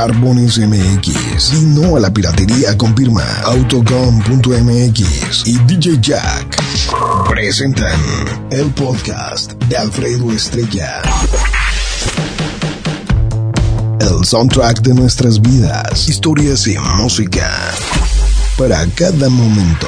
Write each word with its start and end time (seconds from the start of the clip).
Barbones 0.00 0.56
MX. 0.56 1.52
Y 1.52 1.60
no 1.76 1.94
a 1.94 2.00
la 2.00 2.10
piratería 2.10 2.74
confirma. 2.78 3.22
Autocom.mx 3.44 5.46
y 5.46 5.58
DJ 5.66 5.98
Jack 6.00 6.56
presentan 7.28 8.00
el 8.50 8.70
podcast 8.70 9.52
de 9.68 9.76
Alfredo 9.76 10.32
Estrella. 10.32 11.02
El 14.00 14.24
soundtrack 14.24 14.80
de 14.80 14.94
nuestras 14.94 15.38
vidas, 15.38 16.08
historias 16.08 16.66
y 16.66 16.78
música 16.78 17.50
para 18.56 18.86
cada 18.96 19.28
momento. 19.28 19.86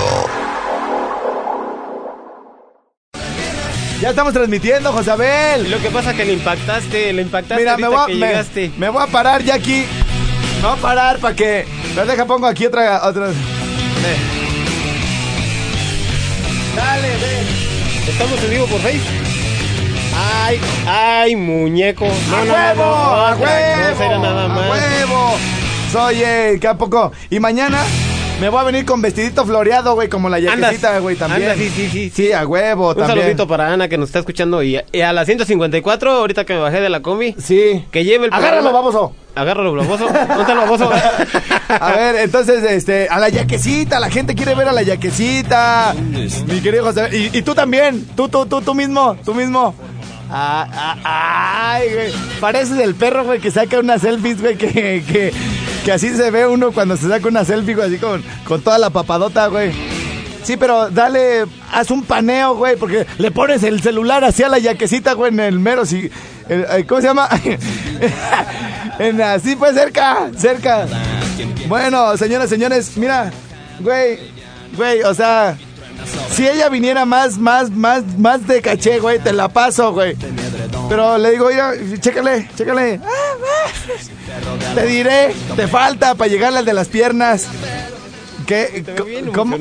Ya 4.02 4.10
estamos 4.10 4.34
transmitiendo, 4.34 4.92
Josabel. 4.92 5.70
Lo 5.70 5.78
que 5.78 5.88
pasa 5.88 6.10
es 6.10 6.16
que 6.16 6.24
le 6.24 6.32
impactaste, 6.32 7.12
le 7.12 7.22
impactaste 7.22 7.62
Mira, 7.62 7.76
me 7.76 7.84
ahorita 7.84 7.88
voy, 7.88 8.02
a, 8.02 8.06
que 8.06 8.20
me, 8.20 8.26
llegaste. 8.26 8.72
me 8.76 8.88
voy 8.88 9.00
a 9.00 9.06
parar 9.06 9.44
ya 9.44 9.54
aquí. 9.54 9.84
A 10.64 10.76
parar 10.76 11.18
para 11.18 11.34
que. 11.34 11.66
Pero 11.94 12.06
deja, 12.06 12.24
pongo 12.24 12.46
aquí 12.46 12.66
otra. 12.66 13.00
otra. 13.04 13.26
Ve. 13.26 13.34
Dale, 16.76 17.08
ve. 17.08 18.10
Estamos 18.10 18.42
en 18.44 18.50
vivo 18.50 18.66
por 18.66 18.80
Face. 18.80 19.00
Ay, 20.14 20.60
ay, 20.86 21.36
muñeco. 21.36 22.06
No, 22.06 22.36
¡A 22.36 22.44
no, 22.44 22.52
huevo! 22.52 22.84
no, 22.84 23.16
no, 23.16 23.26
¡A 23.26 23.34
huevo! 23.34 24.18
nada 24.22 24.44
¡A 24.44 24.70
huevo! 24.70 25.34
Soy, 25.90 26.22
eh, 26.22 26.58
¿qué 26.60 26.68
a 26.68 26.74
poco? 26.78 27.12
Y 27.28 27.40
mañana 27.40 27.82
me 28.42 28.48
voy 28.48 28.60
a 28.60 28.64
venir 28.64 28.84
con 28.84 29.00
vestidito 29.00 29.46
floreado, 29.46 29.94
güey, 29.94 30.08
como 30.08 30.28
la 30.28 30.40
yaquecita, 30.40 30.98
güey, 30.98 31.14
también. 31.14 31.54
sí, 31.56 31.70
sí, 31.70 31.88
sí. 31.88 32.10
Sí, 32.12 32.32
a 32.32 32.44
huevo, 32.44 32.88
Un 32.88 32.96
también. 32.96 33.18
saludito 33.20 33.46
para 33.46 33.72
Ana 33.72 33.86
que 33.86 33.96
nos 33.96 34.08
está 34.08 34.18
escuchando 34.18 34.64
y, 34.64 34.80
y 34.90 35.00
a 35.00 35.12
la 35.12 35.24
154, 35.24 36.10
ahorita 36.10 36.44
que 36.44 36.54
me 36.54 36.58
bajé 36.58 36.80
de 36.80 36.88
la 36.88 37.00
combi, 37.02 37.36
Sí. 37.38 37.84
que 37.92 38.02
lleve 38.04 38.26
el 38.26 38.32
Agárralo, 38.34 38.62
programa- 38.70 38.78
baboso. 38.90 39.14
Agárralo, 39.36 39.74
baboso. 39.76 40.06
¿Dónde 40.08 40.52
el 40.52 40.58
baboso? 40.58 40.90
A 41.68 41.92
ver, 41.92 42.16
entonces, 42.16 42.64
este, 42.64 43.06
a 43.08 43.18
la 43.20 43.28
yaquecita, 43.28 44.00
la 44.00 44.10
gente 44.10 44.34
quiere 44.34 44.56
ver 44.56 44.68
a 44.68 44.72
la 44.72 44.82
yaquecita. 44.82 45.94
Mi 46.48 46.60
querido 46.60 46.84
José. 46.84 47.08
Y, 47.16 47.38
y 47.38 47.42
tú 47.42 47.54
también, 47.54 48.04
tú, 48.16 48.28
tú, 48.28 48.44
tú, 48.46 48.60
tú 48.60 48.74
mismo, 48.74 49.16
tú 49.24 49.34
mismo. 49.34 49.72
Ah, 50.34 50.66
ah, 51.04 51.72
ay, 51.74 51.88
güey. 51.94 52.12
Pareces 52.40 52.78
el 52.80 52.94
perro, 52.94 53.24
güey, 53.24 53.38
que 53.40 53.50
saca 53.50 53.78
unas 53.78 54.00
selfies, 54.02 54.40
güey, 54.42 54.56
que, 54.56 55.02
que, 55.06 55.32
que 55.84 55.92
así 55.92 56.10
se 56.10 56.30
ve 56.30 56.46
uno 56.46 56.72
cuando 56.72 56.96
se 56.96 57.08
saca 57.08 57.28
una 57.28 57.44
selfie, 57.44 57.74
güey, 57.74 57.88
así 57.88 57.98
con, 57.98 58.22
con 58.44 58.62
toda 58.62 58.78
la 58.78 58.90
papadota, 58.90 59.48
güey. 59.48 59.72
Sí, 60.42 60.56
pero 60.56 60.90
dale, 60.90 61.44
haz 61.70 61.90
un 61.90 62.02
paneo, 62.02 62.56
güey, 62.56 62.76
porque 62.76 63.06
le 63.18 63.30
pones 63.30 63.62
el 63.62 63.80
celular 63.80 64.24
así 64.24 64.42
a 64.42 64.48
la 64.48 64.58
yaquecita, 64.58 65.12
güey, 65.12 65.32
en 65.32 65.40
el 65.40 65.58
mero, 65.60 65.82
eh, 66.48 66.84
¿Cómo 66.88 67.00
se 67.00 67.06
llama? 67.06 67.28
así, 69.24 69.56
pues, 69.56 69.74
cerca, 69.74 70.30
cerca. 70.36 70.86
Bueno, 71.68 72.16
señoras, 72.16 72.50
señores, 72.50 72.96
mira, 72.96 73.32
güey, 73.80 74.18
güey, 74.76 75.02
o 75.02 75.14
sea, 75.14 75.56
si 76.30 76.46
ella 76.46 76.68
viniera 76.68 77.04
más, 77.04 77.38
más, 77.38 77.70
más, 77.70 78.02
más 78.18 78.46
de 78.46 78.60
caché, 78.60 78.98
güey, 78.98 79.20
te 79.20 79.32
la 79.32 79.48
paso, 79.48 79.92
güey. 79.92 80.16
Pero 80.88 81.18
le 81.18 81.30
digo, 81.30 81.48
mira, 81.50 81.72
chécale, 82.00 82.48
chécale. 82.56 83.00
Te 84.74 84.86
diré, 84.86 85.34
te 85.56 85.66
falta 85.68 86.14
para 86.14 86.30
llegarle 86.30 86.60
al 86.60 86.64
de 86.64 86.72
las 86.74 86.88
piernas. 86.88 87.46
¿Qué? 88.46 88.84
¿Cómo? 89.34 89.56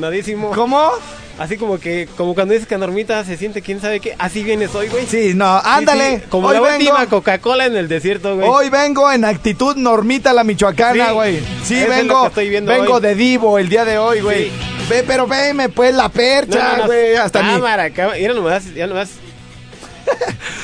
¿Cómo? 0.54 0.90
Así 1.38 1.56
como 1.56 1.78
que, 1.80 2.08
como 2.16 2.34
cuando 2.34 2.52
dices 2.52 2.68
que 2.68 2.76
Normita 2.76 3.24
se 3.24 3.36
siente 3.38 3.62
quién 3.62 3.80
sabe 3.80 4.00
qué, 4.00 4.14
así 4.18 4.44
vienes 4.44 4.74
hoy, 4.74 4.88
güey. 4.88 5.06
Sí, 5.06 5.32
no, 5.34 5.58
ándale. 5.64 6.10
Sí, 6.10 6.16
sí, 6.18 6.26
Como 6.28 6.48
Hoy 6.48 6.54
la 6.54 6.60
vengo- 6.60 6.76
última 6.76 7.06
Coca-Cola 7.06 7.66
en 7.66 7.76
el 7.76 7.88
desierto, 7.88 8.36
güey. 8.36 8.46
Hoy 8.48 8.68
vengo 8.68 9.10
en 9.10 9.24
actitud 9.24 9.74
normita 9.76 10.32
la 10.34 10.44
michoacana, 10.44 11.06
Sí, 11.08 11.12
güey. 11.14 11.40
Sí, 11.64 11.84
vengo, 11.88 12.26
estoy 12.26 12.50
vengo 12.50 12.94
hoy. 12.96 13.00
de 13.02 13.14
divo 13.14 13.58
el 13.58 13.68
día 13.70 13.84
de 13.84 13.98
hoy, 13.98 14.20
güey. 14.20 14.50
Ve, 14.90 15.04
pero 15.06 15.26
veme 15.26 15.68
pues 15.70 15.94
la 15.94 16.10
percha, 16.10 16.72
no, 16.72 16.82
no, 16.82 16.86
güey, 16.86 17.16
hasta 17.16 17.40
cámara, 17.40 17.90
cámara. 17.90 18.18
Ya 18.18 18.32
nomás, 18.34 18.74
ya 18.74 18.86
nomás. 18.86 19.10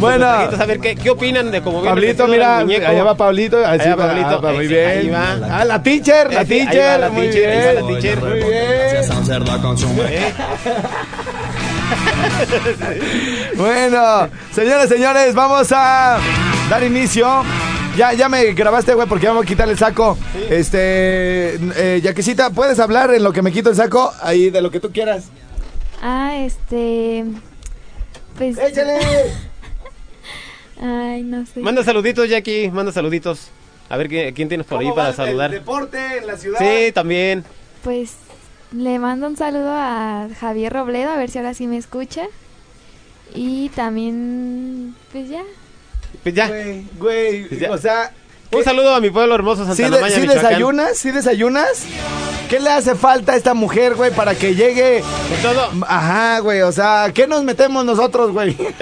Mensajitos 0.00 0.60
a 0.60 0.66
ver 0.66 0.80
qué, 0.80 0.94
qué 0.96 1.10
opinan 1.10 1.50
de 1.50 1.62
cómo 1.62 1.80
viene 1.80 1.94
Pablito, 1.94 2.28
mira, 2.28 2.58
allá 2.58 3.04
va 3.04 3.16
Pablito, 3.16 3.64
Allá 3.66 3.96
va, 3.96 4.06
Pablito, 4.08 4.46
ah, 4.48 4.52
muy 4.52 4.66
bien. 4.66 4.88
ahí 4.88 5.08
va. 5.08 5.38
Ah, 5.50 5.64
la 5.64 5.82
teacher, 5.82 6.32
la 6.32 6.42
Ese, 6.42 6.54
ahí 6.54 6.64
va 6.66 6.70
teacher, 6.70 7.00
la 7.00 7.08
muy 7.10 7.28
va 7.28 7.34
la 7.34 7.72
bien. 7.82 7.86
teacher. 7.86 8.20
Muy 8.20 8.38
bien. 8.40 10.24
Bueno, 13.56 14.28
señores, 14.52 14.88
señores, 14.88 15.34
vamos 15.34 15.68
a 15.72 16.18
dar 16.68 16.82
inicio. 16.82 17.42
Ya, 17.96 18.12
ya 18.12 18.28
me 18.28 18.52
grabaste, 18.52 18.94
güey, 18.94 19.08
porque 19.08 19.26
vamos 19.26 19.44
a 19.44 19.46
quitar 19.46 19.68
el 19.68 19.78
saco. 19.78 20.18
Este, 20.50 21.54
eh, 21.54 22.00
Yaquecita, 22.02 22.50
¿puedes 22.50 22.78
hablar 22.78 23.14
en 23.14 23.22
lo 23.22 23.32
que 23.32 23.42
me 23.42 23.52
quito 23.52 23.70
el 23.70 23.76
saco? 23.76 24.12
Ahí, 24.20 24.50
de 24.50 24.60
lo 24.60 24.70
que 24.70 24.80
tú 24.80 24.90
quieras. 24.92 25.24
Ah, 26.02 26.34
este. 26.36 27.24
Pues. 28.36 28.58
¡Échale! 28.58 28.98
Ay, 30.80 31.22
no 31.22 31.46
sé. 31.46 31.60
Manda 31.60 31.82
saluditos, 31.82 32.28
Jackie, 32.28 32.70
manda 32.70 32.92
saluditos. 32.92 33.48
A 33.88 33.96
ver 33.96 34.08
¿quién, 34.08 34.34
quién 34.34 34.48
tienes 34.48 34.66
por 34.66 34.78
ahí 34.80 34.84
¿Cómo 34.86 34.96
para 34.96 35.08
va 35.08 35.10
el 35.10 35.16
saludar. 35.16 35.50
deporte 35.50 36.18
en 36.18 36.26
la 36.26 36.36
ciudad? 36.36 36.58
Sí, 36.58 36.92
también. 36.92 37.44
Pues 37.82 38.14
le 38.72 38.98
mando 38.98 39.26
un 39.28 39.36
saludo 39.36 39.70
a 39.72 40.28
Javier 40.40 40.72
Robledo, 40.72 41.10
a 41.10 41.16
ver 41.16 41.30
si 41.30 41.38
ahora 41.38 41.54
sí 41.54 41.66
me 41.66 41.76
escucha. 41.78 42.26
Y 43.34 43.68
también, 43.70 44.94
pues 45.12 45.28
ya. 45.28 45.42
Pues 46.22 46.34
ya. 46.34 46.48
Güey, 46.48 46.84
güey, 46.98 47.48
Pues 47.48 47.60
ya. 47.60 47.70
o 47.72 47.78
sea... 47.78 48.12
Un 48.52 48.62
saludo 48.62 48.94
a 48.94 49.00
mi 49.00 49.10
pueblo 49.10 49.34
hermoso 49.34 49.62
Santa 49.64 49.74
¿Sí, 49.76 49.82
de- 49.82 49.90
Lamaña, 49.90 50.14
sí 50.14 50.20
Michoacán. 50.20 50.44
desayunas? 50.44 50.96
¿Sí 50.98 51.10
desayunas? 51.10 51.86
¿Qué 52.48 52.60
le 52.60 52.70
hace 52.70 52.94
falta 52.94 53.32
a 53.32 53.36
esta 53.36 53.54
mujer, 53.54 53.96
güey, 53.96 54.12
para 54.12 54.36
que 54.36 54.54
llegue? 54.54 55.02
Con 55.28 55.42
todo. 55.54 55.70
Ajá, 55.88 56.38
güey, 56.38 56.62
o 56.62 56.70
sea, 56.70 57.10
¿qué 57.12 57.26
nos 57.26 57.42
metemos 57.42 57.84
nosotros, 57.84 58.30
güey? 58.32 58.56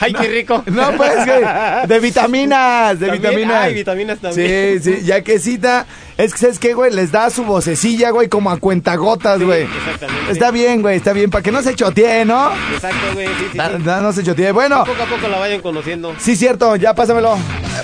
Ay, 0.00 0.12
qué 0.14 0.28
rico. 0.28 0.62
No, 0.66 0.92
pues, 0.96 1.26
güey, 1.26 1.42
de 1.86 2.00
vitaminas, 2.00 2.98
de 2.98 3.06
También, 3.08 3.22
vitaminas. 3.22 3.62
ay, 3.64 3.74
vitaminas 3.74 4.18
también. 4.18 4.82
Sí, 4.82 4.94
sí, 4.96 5.04
ya 5.04 5.22
que 5.22 5.38
cita, 5.38 5.86
es 6.16 6.32
que, 6.32 6.38
¿sabes 6.38 6.58
qué, 6.58 6.74
güey? 6.74 6.92
Les 6.92 7.12
da 7.12 7.30
su 7.30 7.44
vocecilla, 7.44 8.10
güey, 8.10 8.28
como 8.28 8.50
a 8.50 8.58
cuentagotas, 8.58 9.42
güey. 9.42 9.62
exactamente. 9.64 10.32
Está 10.32 10.50
bien, 10.50 10.82
güey, 10.82 10.96
está 10.96 11.12
bien, 11.12 11.30
para 11.30 11.42
que 11.42 11.52
no 11.52 11.62
se 11.62 11.74
chotee, 11.74 12.24
¿no? 12.24 12.50
Exacto, 12.74 13.14
güey. 13.14 13.26
Sí, 13.28 13.48
sí, 13.52 13.58
Da- 13.58 13.76
sí. 13.76 13.82
da- 13.82 14.00
no 14.00 14.12
se 14.12 14.22
chotee. 14.22 14.52
Bueno, 14.52 14.84
Poco 14.84 15.02
a 15.02 15.06
poco 15.06 15.28
la 15.28 15.38
vayan 15.38 15.60
conociendo. 15.60 16.14
Sí, 16.18 16.36
cierto, 16.36 16.76
ya 16.76 16.94
pásamelo. 16.94 17.36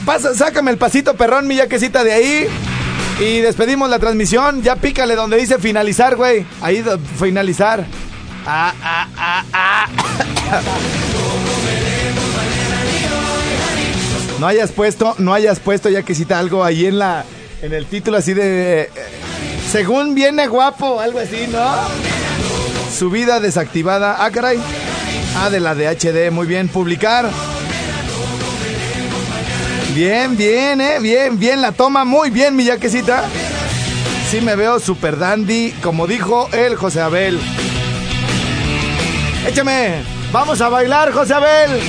Pasa, 0.05 0.35
sácame 0.35 0.71
el 0.71 0.79
pasito 0.79 1.15
perrón, 1.15 1.47
mi 1.47 1.57
yaquecita 1.57 2.05
de 2.05 2.13
ahí. 2.13 2.47
Y 3.21 3.41
despedimos 3.41 3.91
la 3.91 3.99
transmisión. 3.99 4.63
Ya 4.63 4.77
pícale 4.77 5.15
donde 5.15 5.37
dice 5.37 5.59
finalizar, 5.59 6.17
güey. 6.17 6.47
Ahí, 6.63 6.83
finalizar. 7.19 7.85
Ah, 8.47 8.73
ah, 8.83 9.07
ah, 9.17 9.45
ah. 9.53 9.87
No 14.41 14.47
hayas 14.47 14.73
puesto, 14.73 15.15
no 15.19 15.35
hayas 15.35 15.61
puesto, 15.61 15.91
yaquecita, 15.91 16.39
algo 16.39 16.65
ahí 16.65 16.87
en 16.87 16.99
la. 16.99 17.25
En 17.61 17.75
el 17.75 17.85
título 17.85 18.17
así 18.17 18.33
de. 18.33 18.83
eh, 18.83 18.91
según 19.71 20.15
viene 20.15 20.47
guapo, 20.47 20.99
algo 20.99 21.19
así, 21.19 21.47
¿no? 21.53 21.73
Su 22.97 23.11
vida 23.11 23.39
desactivada. 23.39 24.25
Ah, 24.25 24.31
caray. 24.31 24.59
Ah, 25.37 25.51
de 25.51 25.61
la 25.61 25.75
de 25.75 25.89
HD, 25.89 26.31
muy 26.33 26.47
bien. 26.47 26.69
Publicar. 26.69 27.29
Bien, 29.95 30.37
bien, 30.37 30.81
eh, 30.81 30.99
bien, 31.01 31.39
bien 31.39 31.61
la 31.61 31.73
toma, 31.73 32.05
muy 32.05 32.31
bien, 32.31 32.55
mi 32.55 32.65
yaquecita. 32.65 33.25
Sí 34.31 34.41
me 34.41 34.55
veo 34.55 34.79
super 34.79 35.19
dandy, 35.19 35.73
como 35.83 36.07
dijo 36.07 36.49
el 36.53 36.77
José 36.77 37.01
Abel. 37.01 37.41
Échame, 39.47 40.03
vamos 40.33 40.61
a 40.61 40.69
bailar, 40.69 41.13
José 41.13 41.35
Abel. 41.35 41.81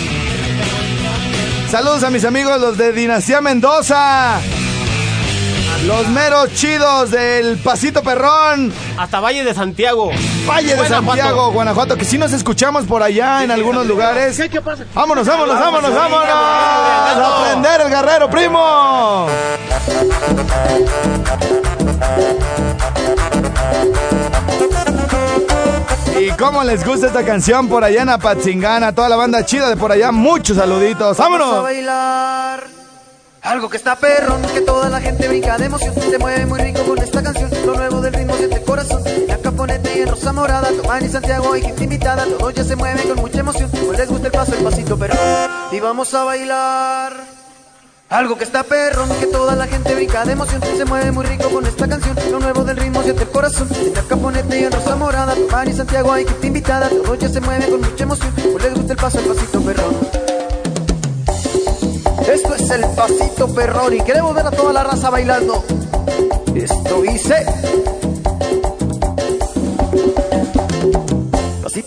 Saludos 1.70 2.04
a 2.04 2.10
mis 2.10 2.26
amigos, 2.26 2.60
los 2.60 2.78
de 2.78 2.92
Dinastía 2.92 3.40
Mendoza. 3.40 4.40
Los 5.86 6.08
meros 6.10 6.54
chidos 6.56 7.12
del 7.12 7.58
Pasito 7.58 8.02
Perrón. 8.02 8.74
Hasta 8.98 9.20
Valle 9.20 9.44
de 9.44 9.54
Santiago. 9.54 10.12
Valle 10.48 10.70
de 10.70 10.76
Guanajuato. 10.76 11.06
Santiago, 11.06 11.52
Guanajuato, 11.52 11.98
que 11.98 12.06
sí 12.06 12.18
nos 12.18 12.34
escuchamos 12.34 12.86
por 12.86 13.04
allá 13.04 13.44
en 13.44 13.52
algunos 13.52 13.86
lugares. 13.86 14.38
Vámonos, 14.94 15.28
vámonos, 15.28 15.60
vámonos, 15.60 15.94
vámonos. 15.94 16.28
A 16.30 17.44
prender 17.50 17.82
el 17.82 17.90
guerrero, 17.90 18.30
primo. 18.30 19.28
Y 26.20 26.30
cómo 26.32 26.64
les 26.64 26.86
gusta 26.86 27.08
esta 27.08 27.24
canción 27.26 27.68
por 27.68 27.84
allá 27.84 28.04
en 28.04 28.10
Apatzingana, 28.10 28.94
toda 28.94 29.10
la 29.10 29.16
banda 29.16 29.44
chida 29.46 29.70
de 29.70 29.76
por 29.76 29.92
allá, 29.92 30.12
muchos 30.12 30.58
saluditos. 30.58 31.18
Vamos 31.18 31.40
a 31.40 31.44
¡Vámonos! 31.46 31.64
bailar. 31.64 32.64
Algo 33.42 33.70
que 33.70 33.78
está 33.78 33.96
perro, 33.96 34.38
que 34.54 34.62
toda 34.62 34.88
la 34.90 35.02
gente 35.02 35.28
brinca 35.28 35.58
de 35.58 35.66
emoción. 35.66 35.96
Se 35.96 36.20
mueve 36.20 36.46
muy 36.46 36.60
rico 36.60 36.84
con 36.84 37.00
esta 37.00 37.24
canción. 37.24 37.50
Lo 37.66 37.74
nuevo 37.74 38.00
del 38.00 38.14
ritmo 38.14 38.36
siente 38.36 38.58
el 38.58 38.64
corazón. 38.64 39.02
La 39.28 39.38
caponete 39.62 40.00
y 40.00 40.06
Rosa 40.06 40.34
Morada, 40.34 40.70
Tomás 40.72 41.04
y 41.04 41.10
Santiago 41.10 41.56
y 41.56 41.62
gente 41.62 41.84
invitada. 41.84 42.26
Todos 42.26 42.52
ya 42.56 42.64
se 42.64 42.76
mueven 42.76 43.08
con 43.08 43.18
mucha 43.18 43.42
emoción. 43.42 43.70
Pues 43.70 44.00
les 44.00 44.10
gusta 44.10 44.28
el 44.28 44.34
paso, 44.34 44.56
el 44.56 44.64
pasito 44.64 44.98
perro. 44.98 45.16
Y 45.72 45.80
vamos 45.80 46.12
a 46.16 46.24
bailar. 46.24 47.14
Algo 48.10 48.40
que 48.40 48.44
está 48.44 48.64
perro, 48.64 49.06
que 49.20 49.28
toda 49.28 49.56
la 49.56 49.68
gente 49.68 49.94
brinca 49.94 50.26
de 50.26 50.32
emoción. 50.32 50.62
Se 50.76 50.84
mueve 50.84 51.12
muy 51.12 51.26
rico 51.28 51.48
con 51.50 51.64
esta 51.68 51.88
canción. 51.88 52.18
Lo 52.32 52.40
nuevo 52.40 52.64
del 52.64 52.76
ritmo 52.76 53.04
siente 53.04 53.22
el 53.22 53.30
corazón. 53.30 53.70
La 53.94 54.02
caponete 54.02 54.62
y 54.62 54.68
Rosa 54.68 54.96
Morada, 54.96 55.36
Tomás 55.36 55.68
y 55.68 55.74
Santiago 55.74 56.12
hay 56.12 56.26
gente 56.26 56.48
invitada. 56.48 56.90
Todos 56.90 57.20
ya 57.20 57.30
se 57.30 57.40
mueven 57.40 57.70
con 57.70 57.82
mucha 57.82 58.04
emoción. 58.04 58.34
Pues 58.34 58.64
les 58.64 58.74
gusta 58.74 58.94
el 58.94 59.00
paso, 59.00 59.20
el 59.20 59.26
pasito 59.26 59.62
perro. 59.62 59.92
Esto 62.28 62.56
es 62.56 62.70
el 62.72 62.86
pasito 62.96 63.54
perrón 63.54 63.94
y 63.94 64.02
queremos 64.02 64.34
ver 64.34 64.48
a 64.48 64.52
toda 64.52 64.74
la 64.74 64.84
raza 64.84 65.12
bailando. 65.12 65.64
Esto 66.56 67.02
dice. 67.04 67.91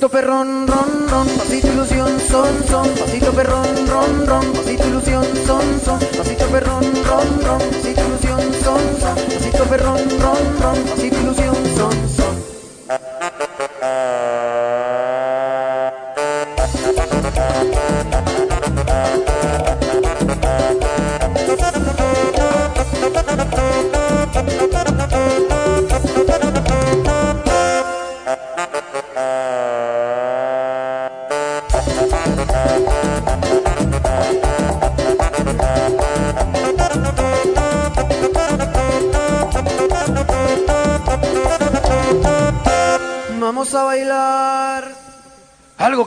Pasito 0.05 0.21
perrón, 0.21 0.67
ron, 0.67 1.09
ron, 1.09 1.27
pasito 1.29 1.67
ilusión, 1.69 2.21
son, 2.29 2.63
son, 2.69 2.89
pasito 2.91 3.33
perrón, 3.33 3.87
ron, 3.89 4.27
ron, 4.27 4.53
pasito 4.53 4.87
ilusión, 4.87 5.25
son, 5.47 5.81
son, 5.83 5.99
pasito 5.99 6.45
perrón, 6.49 6.85
ron, 7.07 7.43
ron, 7.43 7.59
pasito 7.71 8.03
ilusión, 8.03 8.41
son, 8.63 8.81
son, 9.01 9.15
pasito 9.33 9.65
perrón, 9.65 10.01
ron, 10.21 10.61
ron, 10.61 10.85
pasito 10.91 11.17
ilusión, 11.21 11.57
son. 11.75 12.04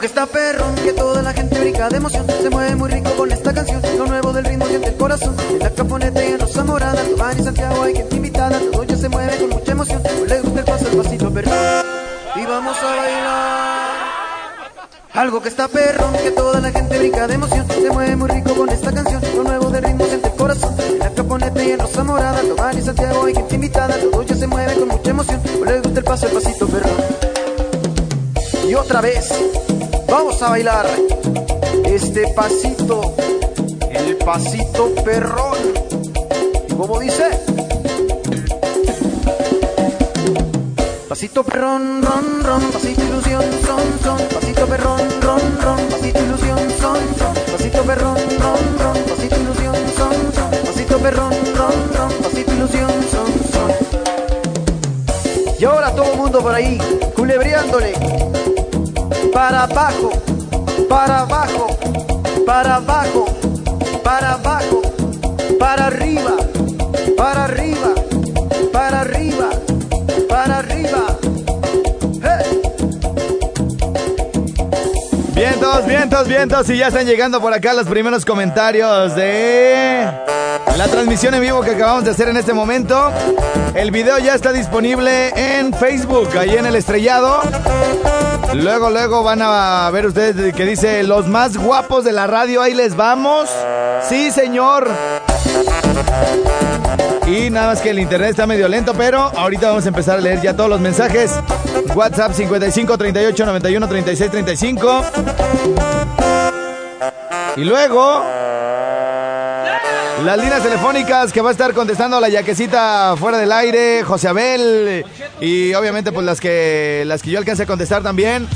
Que 0.07 0.21
está 0.21 0.25
perro, 0.25 0.63
que 0.86 0.94
toda 0.94 1.21
la 1.21 1.33
gente 1.33 1.59
brinca 1.59 1.89
de 1.89 1.98
emoción. 1.98 2.25
Se 2.42 2.50
mueve 2.50 2.75
muy 2.75 2.89
rico 2.89 3.12
con 3.18 3.30
esta 3.30 3.54
canción. 3.54 3.81
Lo 3.98 4.06
nuevo 4.06 4.31
del 4.31 4.45
ritmo 4.45 4.65
siente 4.65 4.89
el 4.89 4.95
corazón. 4.95 5.36
En 5.50 5.59
la 5.59 5.69
caponeta 5.69 6.24
y 6.24 6.31
en 6.31 6.39
Rosa 6.39 6.63
Morada, 6.63 7.04
Tomás 7.04 7.38
y 7.38 7.44
Santiago 7.44 7.83
hay 7.83 7.95
gente 7.95 8.15
invitada. 8.15 8.57
Todo 8.71 8.83
ya 8.86 8.95
se 8.95 9.09
mueve 9.09 9.38
con 9.38 9.50
mucha 9.50 9.71
emoción. 9.74 10.01
Pues 10.04 10.30
les 10.30 10.44
gusta 10.44 10.59
el 10.59 10.65
paso, 10.65 10.88
el 10.88 10.98
pasito 10.98 11.33
perro. 11.33 11.51
Y 12.36 12.45
vamos 12.45 12.77
a 12.77 12.95
bailar. 12.95 13.88
Algo 15.13 15.42
que 15.42 15.50
está 15.50 15.68
perro, 15.68 16.06
que 16.24 16.31
toda 16.31 16.62
la 16.62 16.71
gente 16.71 16.98
brinca 17.00 17.27
de 17.27 17.33
emoción. 17.33 17.68
Se 17.68 17.89
mueve 17.89 18.15
muy 18.15 18.30
rico 18.30 18.56
con 18.56 18.69
esta 18.69 18.94
canción. 18.94 19.21
Lo 19.36 19.44
nuevo 19.44 19.69
del 19.69 19.83
ritmo 19.83 20.06
siente 20.06 20.30
el 20.30 20.36
corazón. 20.36 20.74
En 20.80 21.00
la 21.00 21.09
caponeta 21.09 21.63
y 21.63 21.71
en 21.71 21.80
Rosa 21.80 22.04
Morada, 22.06 22.42
Tomás 22.42 22.77
y 22.77 22.81
Santiago 22.81 23.25
hay 23.25 23.36
gente 23.36 23.56
invitada. 23.56 23.95
Todo 24.09 24.24
ya 24.24 24.36
se 24.36 24.48
mueve 24.48 24.74
con 24.75 24.88
mucha 24.88 25.09
emoción. 25.09 25.42
Pues 25.42 25.69
les 25.69 25.81
gusta 25.81 26.00
el 26.00 26.06
paso, 26.06 26.27
el 26.27 26.31
pasito 26.31 26.68
perro. 26.68 26.89
Y 28.69 28.74
otra 28.75 29.00
vez, 29.00 29.31
vamos 30.09 30.42
a 30.42 30.50
bailar 30.50 30.88
este 31.86 32.27
pasito, 32.33 33.15
el 33.92 34.15
pasito 34.18 34.94
perrón. 35.04 35.57
¿Y 36.69 36.74
cómo 36.74 37.00
dice? 37.00 37.30
Pasito 41.09 41.44
perrón, 41.44 42.01
ron, 42.04 42.44
ron, 42.44 42.71
pasito 42.71 43.04
ilusión, 43.04 43.44
son, 43.65 43.81
son, 44.04 44.18
pasito 44.33 44.65
perrón, 44.68 45.00
ron, 45.21 45.42
ron, 45.62 45.80
pasito 45.89 46.19
ilusión, 46.19 46.59
son, 46.80 47.00
son, 47.18 47.33
pasito 47.51 47.81
perrón, 47.83 48.18
ron, 48.39 48.80
ron, 48.80 49.04
pasito 49.04 49.36
ilusión, 49.36 49.75
son, 49.98 50.13
son, 50.33 50.51
pasito 50.65 50.98
perrón, 51.00 51.33
ron, 51.56 51.94
ron, 51.95 52.12
pasito 52.21 52.54
ilusión, 52.54 52.92
son, 53.12 53.27
son. 53.51 53.71
Y 55.59 55.65
ahora 55.65 55.92
todo 55.95 56.12
el 56.12 56.18
mundo 56.18 56.39
por 56.39 56.54
ahí, 56.54 56.77
culebreándole. 57.15 57.94
Para 59.38 59.66
abajo, 59.66 60.10
para 60.89 61.19
abajo, 61.19 61.68
para 62.44 62.75
abajo, 62.78 63.25
para 64.04 64.34
abajo, 64.34 64.81
para 65.60 65.86
arriba, 65.86 66.38
para 67.16 67.44
arriba, 67.44 67.94
para 68.74 69.01
arriba, 69.01 69.50
para 70.28 70.57
arriba. 70.57 71.18
Vientos, 75.36 75.86
vientos, 75.86 76.28
vientos. 76.28 76.69
Y 76.72 76.78
ya 76.78 76.88
están 76.88 77.06
llegando 77.06 77.40
por 77.40 77.54
acá 77.54 77.75
los 77.75 77.86
primeros 77.86 78.25
comentarios 78.25 79.13
de 79.13 80.26
la 80.77 80.88
transmisión 80.88 81.33
en 81.33 81.41
vivo 81.41 81.62
que 81.62 81.71
acabamos 81.71 82.03
de 82.03 82.12
hacer 82.12 82.29
en 82.29 82.38
este 82.38 82.53
momento. 82.53 83.12
El 83.74 83.89
video 83.89 84.19
ya 84.19 84.35
está 84.35 84.53
disponible 84.53 85.29
en 85.35 85.74
Facebook, 85.74 86.29
ahí 86.38 86.51
en 86.51 86.68
el 86.68 86.75
estrellado. 86.75 87.41
Luego, 88.53 88.91
luego 88.91 89.24
van 89.24 89.41
a 89.41 89.89
ver 89.91 90.06
ustedes 90.06 90.53
que 90.53 90.65
dice 90.65 91.01
los 91.03 91.27
más 91.27 91.57
guapos 91.57 92.03
de 92.03 92.12
la 92.12 92.27
radio. 92.27 92.62
Ahí 92.62 92.75
les 92.75 92.95
vamos. 92.95 93.50
Sí, 94.07 94.29
señor. 94.29 94.88
Y 97.25 97.50
nada 97.50 97.68
más 97.68 97.81
que 97.81 97.89
el 97.89 97.97
internet 97.97 98.30
está 98.30 98.45
medio 98.45 98.68
lento, 98.68 98.94
pero 98.94 99.31
ahorita 99.35 99.69
vamos 99.69 99.85
a 99.85 99.88
empezar 99.88 100.19
a 100.19 100.21
leer 100.21 100.41
ya 100.41 100.56
todos 100.56 100.69
los 100.69 100.80
mensajes. 100.80 101.31
WhatsApp 101.95 102.33
55 102.33 102.97
38 102.97 103.45
91 103.47 103.87
36 103.87 104.31
35. 104.31 105.06
Y 107.56 107.63
luego 107.63 108.21
las 110.26 110.38
líneas 110.38 110.64
telefónicas 110.64 111.31
que 111.31 111.42
va 111.42 111.50
a 111.50 111.52
estar 111.52 111.74
contestando 111.74 112.19
la 112.19 112.30
yaquecita 112.30 113.16
fuera 113.18 113.38
del 113.38 113.52
aire, 113.52 114.04
José 114.04 114.28
Abel 114.28 115.06
y 115.40 115.74
obviamente 115.74 116.12
pues 116.12 116.26
las 116.26 116.40
que 116.40 117.04
las 117.06 117.21
que 117.21 117.31
yo 117.31 117.40
alcance 117.40 117.64
a 117.64 117.66
contestar 117.66 118.04
también. 118.04 118.47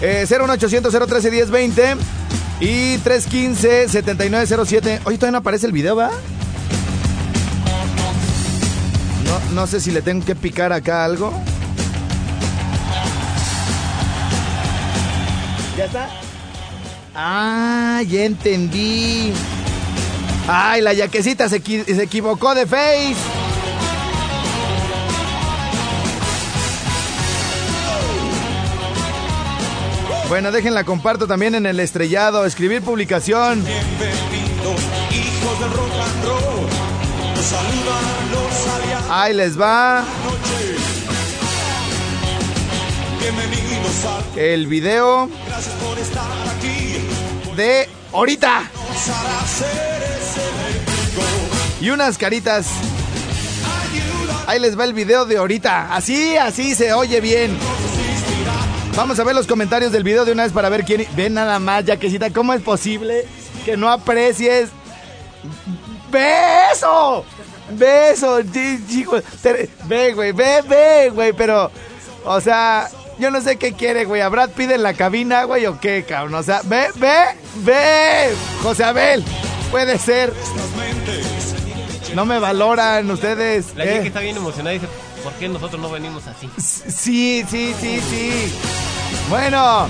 Eh, 0.00 0.26
01800 0.28 0.92
013 0.92 1.30
1020 1.30 1.96
y 2.60 2.98
315 2.98 3.88
7907. 3.88 5.00
Oye, 5.04 5.16
todavía 5.16 5.32
no 5.32 5.38
aparece 5.38 5.66
el 5.66 5.72
video, 5.72 5.96
¿va? 5.96 6.10
No, 9.24 9.54
no 9.54 9.66
sé 9.66 9.80
si 9.80 9.90
le 9.90 10.02
tengo 10.02 10.24
que 10.24 10.34
picar 10.34 10.72
acá 10.72 11.04
algo. 11.04 11.32
¿Ya 15.76 15.84
está? 15.84 16.08
Ah, 17.14 18.02
ya 18.06 18.24
entendí. 18.24 19.32
Ay, 20.48 20.80
la 20.82 20.92
yaquecita 20.92 21.48
se, 21.48 21.60
se 21.60 22.02
equivocó 22.02 22.54
de 22.54 22.66
face. 22.66 23.16
Bueno, 30.32 30.50
déjenla 30.50 30.84
comparto 30.84 31.26
también 31.26 31.54
en 31.54 31.66
el 31.66 31.78
estrellado. 31.78 32.46
Escribir 32.46 32.80
publicación. 32.80 33.62
Ahí 39.10 39.34
les 39.34 39.60
va. 39.60 40.04
El 44.36 44.66
video 44.66 45.28
de 47.54 47.88
ahorita. 48.14 48.62
Y 51.82 51.90
unas 51.90 52.16
caritas. 52.16 52.66
Ahí 54.46 54.58
les 54.60 54.78
va 54.78 54.84
el 54.84 54.92
video 54.94 55.24
de 55.24 55.36
ahorita. 55.36 55.94
Así, 55.94 56.36
así 56.36 56.74
se 56.74 56.92
oye 56.92 57.20
bien. 57.20 57.56
Vamos 58.96 59.18
a 59.18 59.24
ver 59.24 59.34
los 59.34 59.46
comentarios 59.46 59.90
del 59.92 60.02
video 60.04 60.24
de 60.24 60.32
una 60.32 60.44
vez 60.44 60.52
para 60.52 60.68
ver 60.68 60.84
quién. 60.84 61.06
Ven 61.16 61.34
nada 61.34 61.58
más, 61.58 61.84
Yaquecita, 61.84 62.30
¿cómo 62.30 62.52
es 62.52 62.62
posible 62.62 63.26
que 63.64 63.76
no 63.76 63.90
aprecies? 63.90 64.68
¡Ve 66.10 66.32
eso! 66.72 67.24
ve 67.70 68.10
eso, 68.10 68.40
chi- 68.42 68.84
chico. 68.88 69.20
Te- 69.42 69.70
Ve, 69.84 70.12
güey, 70.12 70.32
ve, 70.32 70.62
ve, 70.68 71.10
güey, 71.12 71.32
pero, 71.32 71.70
o 72.24 72.40
sea, 72.40 72.88
yo 73.18 73.30
no 73.30 73.40
sé 73.40 73.56
qué 73.56 73.72
quiere, 73.72 74.04
güey. 74.04 74.20
¿A 74.20 74.28
Brad 74.28 74.50
Pitt 74.50 74.70
en 74.72 74.82
la 74.82 74.92
cabina, 74.94 75.44
güey, 75.44 75.64
o 75.66 75.80
qué, 75.80 76.04
cabrón? 76.06 76.34
O 76.34 76.42
sea, 76.42 76.60
ve, 76.64 76.88
ve, 76.96 77.14
ve, 77.64 78.34
José 78.62 78.84
Abel, 78.84 79.24
puede 79.70 79.98
ser. 79.98 80.32
No 82.16 82.26
me 82.26 82.38
valoran 82.38 83.10
ustedes. 83.10 83.74
La 83.74 83.84
¿eh? 83.84 83.94
chica 83.94 84.06
está 84.08 84.20
bien 84.20 84.36
emocionada 84.36 84.74
y 84.74 84.78
dice, 84.78 84.92
¿por 85.22 85.32
qué 85.34 85.48
nosotros 85.48 85.80
no 85.80 85.90
venimos 85.90 86.26
así? 86.26 86.48
Sí, 86.58 87.44
sí, 87.48 87.74
sí, 87.80 88.00
sí. 88.00 88.52
Bueno. 89.28 89.88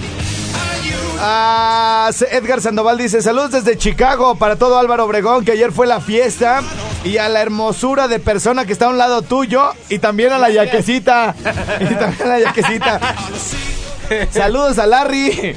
Ah, 1.21 2.11
Edgar 2.31 2.61
Sandoval 2.61 2.99
dice, 2.99 3.23
saludos 3.23 3.52
desde 3.52 3.79
Chicago 3.79 4.35
para 4.35 4.57
todo 4.57 4.79
Álvaro 4.79 5.05
Obregón, 5.05 5.45
que 5.45 5.52
ayer 5.52 5.71
fue 5.71 5.87
la 5.87 6.00
fiesta, 6.00 6.62
y 7.05 7.19
a 7.19 7.29
la 7.29 7.41
hermosura 7.41 8.09
de 8.09 8.19
persona 8.19 8.64
que 8.64 8.73
está 8.73 8.87
a 8.87 8.88
un 8.88 8.99
lado 8.99 9.23
tuyo, 9.23 9.71
y 9.88 10.00
también 10.00 10.33
a 10.33 10.38
la 10.38 10.50
yaquecita. 10.50 11.35
Y 11.81 11.95
también 11.95 12.23
a 12.23 12.26
la 12.26 12.41
yaquecita. 12.41 13.00
Saludos 14.31 14.79
a 14.79 14.87
Larry. 14.87 15.57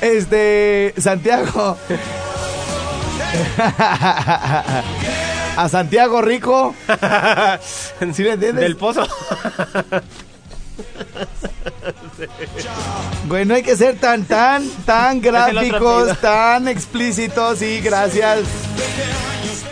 Este, 0.00 0.94
Santiago. 0.98 1.76
A 5.56 5.68
Santiago 5.68 6.20
Rico. 6.22 6.74
¿Sí 8.12 8.22
le 8.22 8.32
entiendes? 8.32 8.62
Del 8.62 8.76
pozo. 8.76 9.06
Güey, 13.28 13.44
no 13.44 13.54
hay 13.54 13.62
que 13.62 13.76
ser 13.76 13.98
tan, 13.98 14.24
tan, 14.24 14.68
tan 14.84 15.20
gráficos, 15.20 16.18
tan 16.20 16.68
explícitos, 16.68 17.58
sí, 17.58 17.80
gracias. 17.80 18.40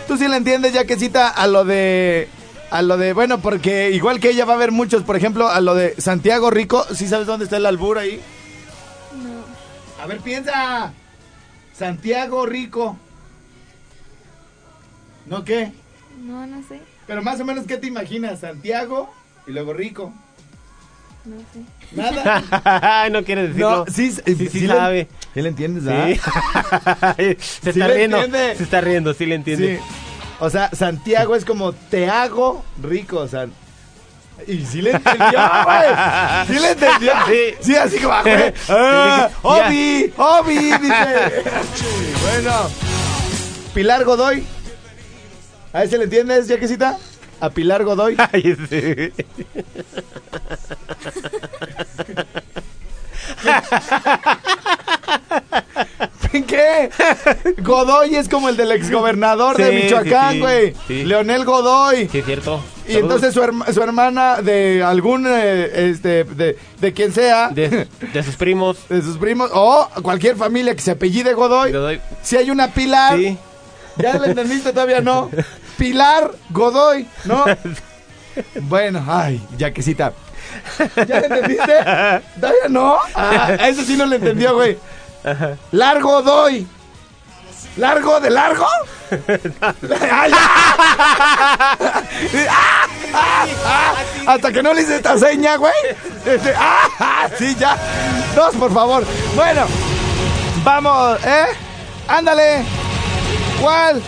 Tú 0.07 0.17
sí 0.17 0.27
le 0.27 0.37
entiendes, 0.37 0.73
ya 0.73 0.85
que 0.85 0.97
cita 0.97 1.29
a 1.29 1.47
lo 1.47 1.63
de. 1.65 2.29
A 2.71 2.81
lo 2.81 2.97
de. 2.97 3.13
Bueno, 3.13 3.39
porque 3.39 3.91
igual 3.91 4.19
que 4.19 4.29
ella 4.29 4.45
va 4.45 4.53
a 4.53 4.55
haber 4.55 4.71
muchos, 4.71 5.03
por 5.03 5.15
ejemplo, 5.15 5.47
a 5.49 5.61
lo 5.61 5.75
de 5.75 5.95
Santiago 5.99 6.49
Rico. 6.49 6.85
¿Sí 6.93 7.07
sabes 7.07 7.27
dónde 7.27 7.45
está 7.45 7.57
el 7.57 7.65
albur 7.65 7.97
ahí? 7.97 8.21
No. 9.13 10.03
A 10.03 10.07
ver, 10.07 10.19
piensa. 10.19 10.93
Santiago 11.77 12.45
Rico. 12.45 12.97
¿No 15.25 15.43
qué? 15.43 15.71
No, 16.21 16.45
no 16.45 16.61
sé. 16.67 16.79
Pero 17.07 17.21
más 17.21 17.39
o 17.39 17.45
menos, 17.45 17.65
¿qué 17.65 17.77
te 17.77 17.87
imaginas? 17.87 18.39
Santiago 18.39 19.13
y 19.47 19.51
luego 19.51 19.73
Rico. 19.73 20.13
No 21.25 21.35
sé. 21.53 21.61
Nada. 21.95 23.07
No 23.11 23.23
quiere 23.23 23.47
decirlo. 23.47 23.85
No, 23.85 23.91
sí, 23.91 24.11
sí, 24.11 24.49
sí 24.49 24.59
le- 24.61 24.67
sabe. 24.75 25.07
Sí 25.33 25.41
le 25.41 25.49
entiendes, 25.49 25.83
¿verdad? 25.83 26.07
Sí. 26.07 26.17
se 27.17 27.35
Sí 27.35 27.69
está 27.69 27.87
le 27.87 27.93
riendo. 27.95 28.17
entiende. 28.17 28.55
Se 28.55 28.63
está 28.63 28.81
riendo, 28.81 29.13
sí 29.13 29.25
le 29.25 29.35
entiende. 29.35 29.77
Sí. 29.77 29.83
O 30.39 30.49
sea, 30.49 30.69
Santiago 30.73 31.35
es 31.35 31.45
como 31.45 31.73
te 31.73 32.09
hago 32.09 32.63
rico, 32.81 33.17
o 33.19 33.27
sea. 33.27 33.47
Y 34.47 34.65
sí 34.65 34.81
le 34.81 34.91
entendió, 34.91 35.39
güey. 35.65 36.47
Sí 36.47 36.59
le 36.59 36.71
entendió. 36.71 37.13
Sí. 37.27 37.55
Sí, 37.61 37.75
así 37.75 37.97
como, 37.99 38.21
güey. 38.21 38.53
Ah, 38.69 39.29
Obi, 39.43 40.13
Obi, 40.17 40.55
dice. 40.55 41.43
Bueno. 42.21 42.69
Pilar 43.73 44.03
Godoy. 44.03 44.43
¿A 45.75 45.83
ese 45.83 45.97
le 45.97 46.05
entiendes, 46.05 46.47
Jaquecita? 46.47 46.97
A 47.41 47.49
Pilar 47.49 47.83
Godoy. 47.83 48.15
Ay, 48.31 48.55
sí. 48.69 49.11
¿Qué? 56.47 56.89
Godoy 57.59 58.15
es 58.15 58.27
como 58.27 58.49
el 58.49 58.57
del 58.57 58.71
exgobernador 58.71 59.55
de 59.57 59.71
Michoacán, 59.71 60.33
sí. 60.33 60.39
güey. 60.39 60.73
Sí. 60.87 61.05
Leonel 61.05 61.45
Godoy. 61.45 62.09
Sí, 62.09 62.19
es 62.19 62.25
cierto. 62.25 62.61
Y 62.87 62.97
entonces 62.97 63.33
su, 63.33 63.41
herma- 63.41 63.71
su 63.73 63.81
hermana 63.81 64.41
de 64.41 64.83
algún, 64.83 65.25
eh, 65.27 65.89
este, 65.91 66.23
de, 66.25 66.57
de 66.79 66.93
quien 66.93 67.13
sea, 67.13 67.49
de, 67.49 67.69
De, 67.69 67.87
de 68.13 68.23
sus 68.23 68.35
primos. 68.35 68.77
sus 68.89 69.17
primos, 69.17 69.49
o 69.53 69.87
cualquier 70.03 70.35
familia 70.35 70.75
que 70.75 70.81
se 70.81 70.91
apellide 70.91 71.33
Godoy, 71.33 71.71
Godoy. 71.71 72.01
si 72.21 72.35
hay 72.37 72.51
una 72.51 72.67
Pilar, 72.73 73.17
Sí. 73.17 73.37
¿ya 73.97 74.17
lo 74.17 74.25
entendiste? 74.25 74.71
Todavía 74.73 75.01
no. 75.01 75.29
Pilar 75.77 76.31
Godoy, 76.49 77.07
¿no? 77.25 77.45
Bueno, 78.63 79.01
ay, 79.07 79.41
yaquecita. 79.57 80.11
¿Ya 81.07 81.21
lo 81.21 81.25
entendiste? 81.25 81.73
¿Todavía 82.35 82.67
no? 82.67 82.97
Ah, 83.13 83.53
eso 83.61 83.81
sí 83.83 83.95
no 83.95 84.05
le 84.05 84.17
entendió, 84.17 84.55
güey. 84.55 84.77
Largo 85.71 86.21
doy. 86.21 86.67
¿Largo 87.77 88.19
de 88.21 88.29
largo? 88.29 88.65
Ay, 89.11 90.31
ah, 90.33 91.67
ah, 93.13 93.45
ah, 93.65 93.93
Hasta 94.27 94.51
que 94.51 94.63
no 94.63 94.73
le 94.73 94.81
hice 94.81 94.95
esta 94.95 95.17
seña, 95.17 95.57
güey. 95.57 95.73
Este, 96.25 96.53
ah, 96.55 96.87
ah, 96.99 97.29
sí, 97.37 97.53
ya. 97.55 97.77
Dos, 98.33 98.55
por 98.55 98.73
favor. 98.73 99.05
Bueno, 99.35 99.65
vamos, 100.63 101.23
¿eh? 101.25 101.47
Ándale. 102.07 102.63
¿Cuál? 103.61 104.01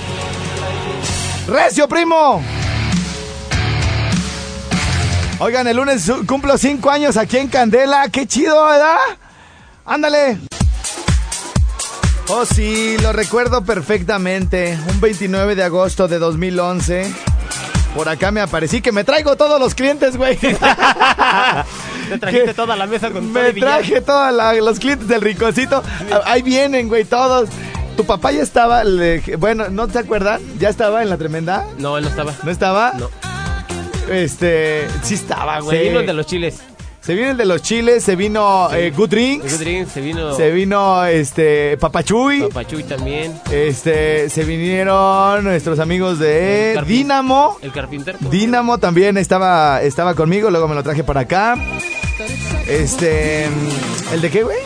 Recio, 1.48 1.88
primo. 1.88 2.44
Oigan, 5.40 5.66
el 5.68 5.78
lunes 5.78 6.12
cumplo 6.28 6.58
cinco 6.58 6.90
años 6.90 7.16
aquí 7.16 7.38
en 7.38 7.48
Candela. 7.48 8.10
Qué 8.10 8.28
chido, 8.28 8.66
¿verdad? 8.66 8.98
Ándale. 9.86 10.40
Oh, 12.28 12.44
sí, 12.44 12.98
lo 13.02 13.14
recuerdo 13.14 13.64
perfectamente. 13.64 14.78
Un 14.90 15.00
29 15.00 15.56
de 15.56 15.64
agosto 15.64 16.10
de 16.10 16.20
2011. 16.20 17.14
Por 17.96 18.10
acá 18.10 18.32
me 18.32 18.42
aparecí 18.42 18.82
que 18.82 18.92
me 18.92 19.06
traigo 19.06 19.38
todos 19.38 19.58
los 19.60 19.74
clientes, 19.74 20.18
güey. 20.18 20.36
Te 22.10 22.18
trajiste 22.20 22.54
toda 22.54 22.76
la 22.76 22.88
mesa 22.88 23.10
con 23.10 23.32
Me 23.32 23.54
traje 23.54 24.02
todos 24.02 24.34
los 24.62 24.80
clientes 24.80 25.08
del 25.08 25.22
rinconcito. 25.22 25.82
Ahí 26.26 26.42
vienen, 26.42 26.90
güey, 26.90 27.06
todos. 27.06 27.48
Tu 27.98 28.06
papá 28.06 28.32
ya 28.32 28.44
estaba, 28.44 28.84
le- 28.84 29.22
bueno, 29.38 29.70
¿no 29.70 29.88
te 29.88 30.00
acuerdan? 30.00 30.40
¿Ya 30.60 30.70
estaba 30.70 31.02
en 31.04 31.10
la 31.10 31.18
tremenda? 31.18 31.66
No, 31.80 31.98
él 31.98 32.04
no 32.04 32.10
estaba. 32.10 32.34
¿No 32.44 32.52
estaba? 32.52 32.94
No. 32.98 33.10
Este, 34.14 34.88
sí 35.04 35.16
estaba, 35.16 35.60
güey. 35.60 35.78
Se 35.78 35.84
vino 35.84 36.00
el 36.00 36.06
de 36.06 36.14
los 36.14 36.26
chiles. 36.28 36.60
Se 37.02 37.16
vino 37.16 37.32
el 37.32 37.38
de 37.38 37.46
los 37.46 37.62
chiles, 37.62 38.04
se 38.04 38.16
vino 38.18 38.70
eh, 38.74 38.92
Good 38.96 39.10
Drinks, 39.10 39.54
Good 39.54 39.60
Drinks, 39.62 39.92
se 39.94 40.02
vino 40.02 40.36
se 40.36 40.52
vino 40.52 41.06
este 41.06 41.78
Papachuy, 41.78 42.42
Papachuy 42.42 42.84
también. 42.84 43.34
este, 43.50 44.30
se 44.30 44.44
vinieron 44.44 45.42
nuestros 45.46 45.80
amigos 45.80 46.20
de 46.20 46.74
El 46.74 46.86
Dínamo. 46.86 47.58
El 47.62 47.72
carpintero. 47.72 48.18
Dínamo 48.30 48.78
también 48.78 49.16
estaba, 49.18 49.82
estaba 49.84 50.16
conmigo, 50.16 50.50
luego 50.52 50.68
me 50.68 50.76
lo 50.76 50.84
traje 50.84 51.06
para 51.06 51.22
acá. 51.22 51.56
Este, 52.68 53.46
¿el 54.12 54.20
de 54.22 54.30
qué, 54.30 54.44
güey? 54.44 54.58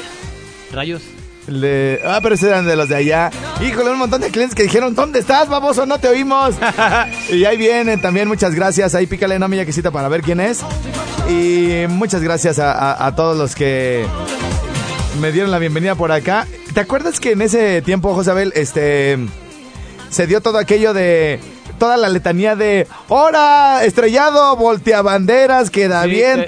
Rayos. 0.72 1.04
El 1.48 1.60
de, 1.62 2.02
ah, 2.06 2.20
pero 2.22 2.36
ese 2.36 2.48
eran 2.48 2.66
de 2.68 2.76
los 2.76 2.88
de 2.90 2.96
allá. 2.96 3.32
Híjole, 3.66 3.90
un 3.92 3.98
montón 3.98 4.22
de 4.22 4.30
clientes 4.30 4.56
que 4.56 4.64
dijeron, 4.64 4.94
¿dónde 4.94 5.20
estás, 5.20 5.50
baboso? 5.50 5.86
No 5.86 5.98
te 6.00 6.08
oímos. 6.08 6.56
y 7.32 7.46
ahí 7.46 7.58
vienen 7.58 8.00
también, 8.02 8.28
muchas 8.28 8.54
gracias. 8.54 8.94
Ahí 8.96 9.08
pícale 9.08 9.40
no 9.40 9.48
mi 9.48 9.58
yaquecita 9.58 9.90
para 9.92 10.08
ver 10.08 10.22
quién 10.22 10.40
es. 10.40 10.60
Y 11.30 11.86
muchas 11.90 12.22
gracias 12.22 12.60
a, 12.60 12.72
a- 12.72 13.08
a 13.08 13.16
todos 13.16 13.36
los 13.38 13.56
que 13.56 14.06
me 15.20 15.32
dieron 15.32 15.52
la 15.52 15.58
bienvenida 15.60 15.96
por 15.96 16.12
acá. 16.12 16.46
¿Te 16.74 16.80
acuerdas 16.80 17.20
que 17.20 17.32
en 17.32 17.42
ese 17.42 17.82
tiempo, 17.82 18.14
Josabel, 18.14 18.54
este, 18.56 19.18
se 20.10 20.28
dio 20.28 20.42
todo 20.42 20.58
aquello 20.58 20.94
de... 20.94 21.40
Toda 21.80 21.98
la 21.98 22.10
letanía 22.10 22.56
de 22.56 22.88
¡Hora! 23.10 23.84
Estrellado, 23.84 24.56
volteabanderas, 24.56 25.72
queda 25.72 26.04
Sí, 26.04 26.12
bien, 26.12 26.42
eh. 26.42 26.46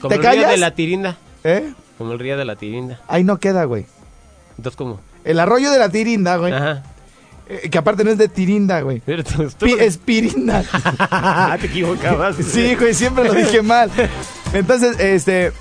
Como 0.00 0.14
¿Te 0.14 0.20
callas? 0.20 0.50
de 0.52 0.56
la 0.56 0.70
tirinda. 0.72 1.16
¿Eh? 1.42 1.72
Como 1.98 2.12
el 2.12 2.18
río 2.18 2.36
de 2.36 2.44
la 2.44 2.56
tirinda. 2.56 3.00
Ahí 3.08 3.24
no 3.24 3.38
queda, 3.38 3.64
güey. 3.64 3.86
Entonces, 4.56 4.76
¿cómo? 4.76 5.00
El 5.24 5.40
arroyo 5.40 5.70
de 5.70 5.78
la 5.78 5.88
Tirinda, 5.88 6.36
güey. 6.36 6.52
Ajá. 6.52 6.82
Eh, 7.48 7.68
que 7.70 7.78
aparte 7.78 8.04
no 8.04 8.10
es 8.10 8.18
de 8.18 8.28
Tirinda, 8.28 8.80
güey. 8.82 9.00
Pi- 9.00 9.76
es 9.78 9.96
Pirinda. 9.98 10.62
Te 11.60 11.66
equivocabas. 11.66 12.36
sí, 12.36 12.74
güey, 12.74 12.94
siempre 12.94 13.24
lo 13.24 13.32
dije 13.34 13.62
mal. 13.62 13.90
Entonces, 14.52 14.98
este. 15.00 15.52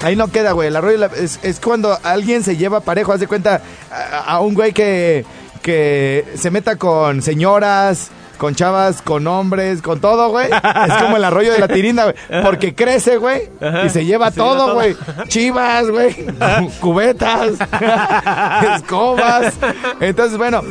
Ahí 0.00 0.16
no 0.16 0.28
queda, 0.28 0.52
güey. 0.52 0.68
El 0.68 0.76
arroyo 0.76 0.98
de 0.98 1.08
la- 1.08 1.14
es, 1.16 1.38
es 1.42 1.60
cuando 1.60 1.98
alguien 2.02 2.42
se 2.42 2.56
lleva 2.56 2.80
parejo. 2.80 3.12
Haz 3.12 3.20
de 3.20 3.26
cuenta 3.26 3.62
a, 3.90 4.18
a 4.34 4.40
un 4.40 4.54
güey 4.54 4.72
que, 4.72 5.24
que 5.62 6.24
se 6.36 6.50
meta 6.50 6.76
con 6.76 7.20
señoras, 7.22 8.08
con 8.38 8.54
chavas, 8.54 9.02
con 9.02 9.26
hombres, 9.26 9.82
con 9.82 10.00
todo, 10.00 10.30
güey. 10.30 10.46
Es 10.50 10.94
como 11.02 11.16
el 11.16 11.24
arroyo 11.24 11.52
de 11.52 11.58
la 11.58 11.68
tirinda, 11.68 12.04
güey. 12.04 12.42
Porque 12.42 12.74
crece, 12.74 13.16
güey. 13.16 13.48
Y 13.84 13.88
se 13.90 14.04
lleva 14.04 14.30
Se 14.30 14.36
todo. 14.38 14.74
güey. 14.74 14.96
Chivas, 15.28 15.90
güey. 15.90 16.14
Cubetas. 16.80 17.52
escobas. 18.76 19.54
Entonces, 20.00 20.38
bueno. 20.38 20.62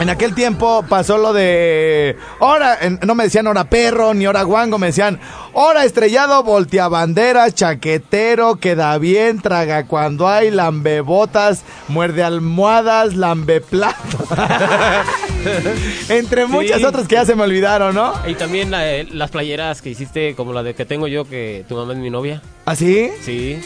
En 0.00 0.08
aquel 0.08 0.34
tiempo 0.34 0.82
pasó 0.88 1.18
lo 1.18 1.32
de. 1.34 2.16
Hora, 2.38 2.78
no 3.06 3.14
me 3.14 3.24
decían 3.24 3.46
hora 3.46 3.64
perro 3.64 4.14
ni 4.14 4.26
hora 4.26 4.42
guango, 4.42 4.78
me 4.78 4.86
decían 4.88 5.20
hora 5.52 5.84
estrellado, 5.84 6.42
voltea 6.42 6.88
bandera, 6.88 7.50
chaquetero, 7.52 8.56
queda 8.56 8.96
bien, 8.96 9.40
traga 9.42 9.86
cuando 9.86 10.26
hay, 10.26 10.50
lambebotas, 10.50 11.64
muerde 11.88 12.22
almohadas, 12.22 13.14
lambe 13.14 13.60
plato. 13.60 13.98
Entre 16.08 16.46
muchas 16.46 16.78
Sí. 16.78 16.84
otras 16.84 17.06
que 17.06 17.16
ya 17.16 17.24
se 17.26 17.34
me 17.34 17.42
olvidaron, 17.42 17.94
¿no? 17.94 18.14
Y 18.26 18.34
también 18.34 18.72
eh, 18.74 19.06
las 19.12 19.30
playeras 19.30 19.82
que 19.82 19.90
hiciste, 19.90 20.34
como 20.34 20.52
la 20.52 20.62
de 20.62 20.74
que 20.74 20.84
tengo 20.86 21.08
yo, 21.08 21.24
que 21.28 21.64
tu 21.68 21.76
mamá 21.76 21.92
es 21.92 21.98
mi 21.98 22.10
novia. 22.10 22.40
¿Ah, 22.64 22.74
sí? 22.76 23.10
Sí. 23.22 23.60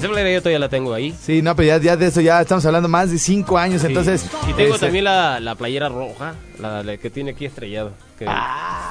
Esa 0.00 0.08
playera 0.08 0.32
yo 0.32 0.40
todavía 0.40 0.58
la 0.58 0.68
tengo 0.68 0.92
ahí. 0.94 1.14
Sí, 1.22 1.42
no, 1.42 1.54
pero 1.54 1.68
ya, 1.68 1.78
ya 1.78 1.96
de 1.96 2.06
eso 2.06 2.20
ya 2.20 2.40
estamos 2.40 2.64
hablando 2.66 2.88
más 2.88 3.10
de 3.10 3.18
cinco 3.18 3.58
años, 3.58 3.82
Sí. 3.82 3.86
entonces. 3.88 4.24
Y 4.48 4.52
tengo 4.54 4.74
este, 4.74 4.86
también 4.86 5.04
la, 5.04 5.38
la 5.40 5.54
playera 5.54 5.88
roja, 5.88 6.34
la, 6.58 6.82
la 6.82 6.96
que 6.96 7.10
tiene 7.10 7.30
aquí 7.32 7.44
estrellado. 7.44 7.92
que- 8.18 8.26
o 8.26 8.28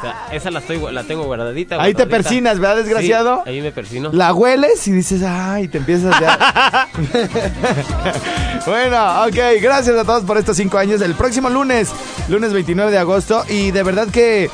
sea, 0.01 0.28
esa 0.32 0.50
la, 0.50 0.60
estoy, 0.60 0.80
la 0.92 1.04
tengo 1.04 1.24
guardadita. 1.25 1.75
Ah. 1.75 1.84
Ahí 1.84 1.94
te 1.94 2.06
persinas, 2.08 2.58
¿verdad, 2.60 2.78
desgraciado? 2.78 3.42
Sí, 3.44 3.50
ahí 3.51 3.62
me 3.62 3.72
persino. 3.72 4.10
La 4.13 4.34
hueles 4.34 4.88
y 4.88 4.92
dices, 4.92 5.22
ay, 5.24 5.68
te 5.68 5.78
empiezas 5.80 6.20
ya. 6.20 6.88
bueno, 8.66 9.24
ok, 9.25 9.36
gracias 9.62 9.96
a 9.98 10.04
todos 10.04 10.24
por 10.24 10.38
estos 10.38 10.58
cinco 10.58 10.78
años. 10.78 11.01
El 11.01 11.13
próximo 11.16 11.50
lunes, 11.50 11.89
lunes 12.28 12.54
29 12.54 12.92
de 12.92 12.98
agosto, 12.98 13.44
y 13.50 13.72
de 13.72 13.84
verdad 13.84 14.08
que 14.08 14.50